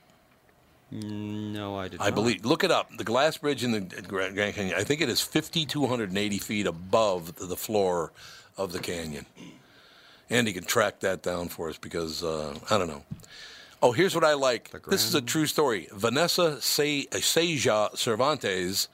[0.90, 2.06] No, I did not.
[2.06, 2.14] I not.
[2.14, 2.44] believe.
[2.44, 2.90] Look it up.
[2.96, 4.76] The glass bridge in the Grand Grand Canyon.
[4.76, 8.12] I think it is 5,280 feet above the floor
[8.56, 9.26] of the canyon.
[10.28, 13.04] Andy can track that down for us because uh, I don't know.
[13.84, 14.70] Oh, here's what I like.
[14.86, 15.88] This is a true story.
[15.92, 18.88] Vanessa Se- uh, Seja Cervantes,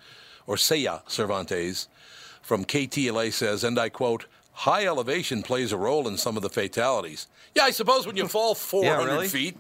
[0.47, 1.89] or Seya Cervantes,
[2.41, 6.49] from KTLA says, and I quote, "High elevation plays a role in some of the
[6.49, 9.29] fatalities." Yeah, I suppose when you fall 400 really?
[9.29, 9.57] feet,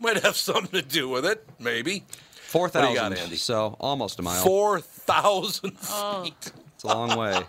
[0.00, 1.46] might have something to do with it.
[1.60, 2.04] Maybe.
[2.32, 3.12] Four What do you thousand.
[3.12, 3.36] got, Andy?
[3.36, 4.42] So almost a mile.
[4.44, 6.52] 4,000 feet.
[6.74, 7.40] It's a long way.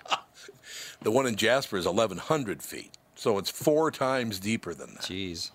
[1.02, 5.04] The one in Jasper is 1,100 feet, so it's four times deeper than that.
[5.04, 5.52] Jeez.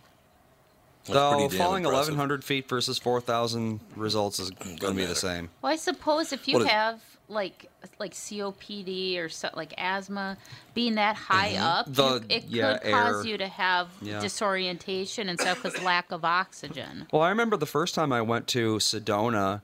[1.05, 2.13] That's Though pretty falling impressive.
[2.15, 5.49] 1,100 feet versus 4,000 results is going to be the same.
[5.61, 10.37] Well, I suppose if you What is- have like like COPD or so, like asthma,
[10.75, 11.63] being that high Mm-hmm.
[11.63, 14.21] up, The- you, it yeah, could cause you to have Yeah.
[14.21, 17.07] disorientation and stuff because lack of oxygen.
[17.13, 19.63] Well, I remember the first time I went to Sedona.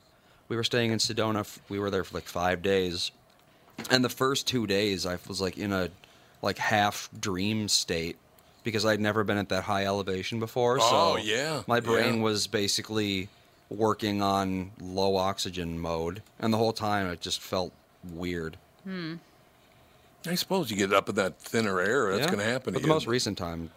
[0.49, 1.47] We were staying in Sedona.
[1.69, 3.11] We were there for like five days,
[3.91, 5.91] and the first two days I was like in a
[6.43, 8.17] like half dream state
[8.69, 10.79] because I'd never been at that high elevation before.
[10.81, 12.23] Oh, so yeah, my brain yeah.
[12.23, 13.29] was basically
[13.71, 17.73] working on low oxygen mode, and the whole time it just felt
[18.13, 18.57] weird.
[18.85, 19.15] Hmm.
[20.27, 22.75] I suppose you get up in that thinner air, that's Yeah, going to happen.
[22.75, 22.93] But to the you.
[22.95, 23.71] most recent time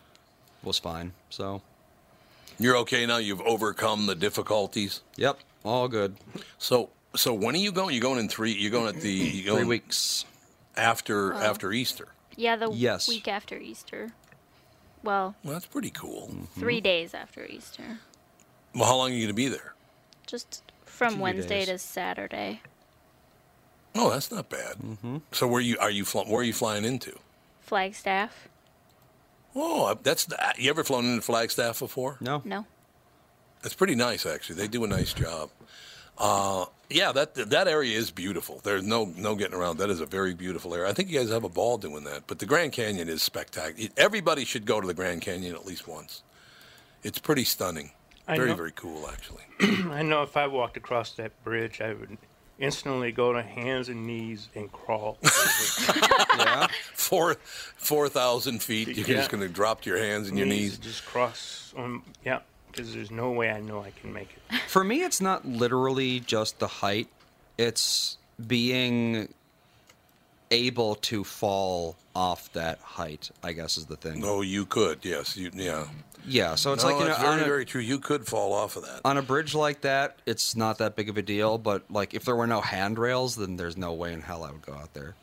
[0.63, 1.13] was fine.
[1.29, 1.61] So
[2.59, 3.17] You're okay now.
[3.17, 5.01] You've overcome the difficulties.
[5.15, 6.15] yep, all good.
[6.57, 7.93] So, so when are you going?
[7.95, 8.51] You're going in three?
[8.53, 10.25] You're going at the you going Three weeks.
[10.75, 11.37] after Oh.
[11.37, 12.07] after Easter?
[12.35, 13.07] yeah, the Yes.
[13.07, 14.11] week after Easter.
[15.03, 16.27] Well, Well, that's pretty cool.
[16.31, 16.59] Mm-hmm.
[16.59, 17.99] three days after Easter.
[18.75, 19.73] Well, how long are you going to be there?
[20.27, 21.67] Just from Few Wednesday days.
[21.67, 22.61] to Saturday.
[23.95, 24.77] Oh, that's not bad.
[24.77, 25.17] Mm-hmm.
[25.31, 27.17] So where you are you fl- where are you flying into?
[27.61, 28.47] Flagstaff.
[29.55, 30.27] Oh, that's
[30.57, 32.15] you ever flown into Flagstaff before?
[32.21, 32.41] No.
[32.45, 32.65] No.
[33.61, 34.55] That's pretty nice, actually.
[34.55, 35.49] They do a nice job.
[36.21, 38.59] Uh, yeah, that that area is beautiful.
[38.63, 39.77] There's no no getting around.
[39.79, 40.87] That is a very beautiful area.
[40.89, 42.27] I think you guys have a ball doing that.
[42.27, 43.89] But the Grand Canyon is spectacular.
[43.97, 46.21] Everybody should go to the Grand Canyon at least once.
[47.03, 47.91] It's pretty stunning.
[48.27, 49.43] I Very know- very cool, actually.
[49.91, 52.17] I know if I walked across that bridge, I would
[52.59, 55.17] instantly go to hands and knees and crawl.
[56.37, 56.67] Yeah.
[56.93, 57.35] Four
[57.77, 58.87] four thousand feet.
[58.89, 59.15] You're Yeah.
[59.17, 60.77] just going to drop to your hands and your knees.
[60.77, 62.39] Just cross on, yeah,
[62.71, 64.57] because there's no way I know I can make it.
[64.67, 67.07] For me, it's not literally just the height.
[67.57, 68.17] It's
[68.47, 69.33] being
[70.49, 73.31] able to fall off that height.
[73.43, 74.21] I guess is the thing.
[74.25, 74.99] Oh, you could.
[75.03, 75.37] Yes.
[75.37, 75.85] You, yeah.
[76.27, 76.55] Yeah.
[76.55, 77.81] So it's No, like you know, that's very a, very true.
[77.81, 79.01] You could fall off of that.
[79.05, 81.57] on a bridge like that, it's not that big of a deal.
[81.57, 84.61] But like, if there were no handrails, then there's no way in hell I would
[84.65, 85.15] go out there.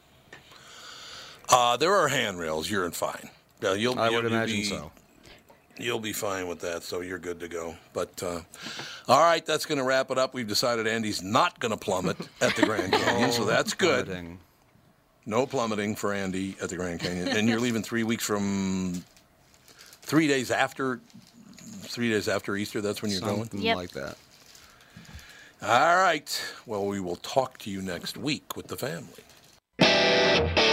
[1.49, 2.71] Uh, there are handrails.
[2.71, 3.31] You're in fine.
[3.63, 4.93] Uh, you'll, I you'll- would you'll imagine be- so.
[5.79, 7.77] You'll be fine with that, so you're good to go.
[7.93, 8.41] But uh,
[9.09, 10.35] all right, that's going to wrap it up.
[10.35, 14.07] We've decided Andy's not going to plummet at the Grand Canyon, so that's good.
[14.07, 14.39] Plummeting.
[15.27, 19.05] No plummeting for Andy at the Grand Canyon, and you're leaving three weeks from
[20.03, 21.01] three days after
[21.61, 22.81] three days after Easter.
[22.81, 23.63] That's when you're Something going.
[23.63, 23.77] Yep.
[23.77, 24.17] like that.
[25.63, 26.55] All right.
[26.67, 30.68] Well, we will talk to you next week with the family.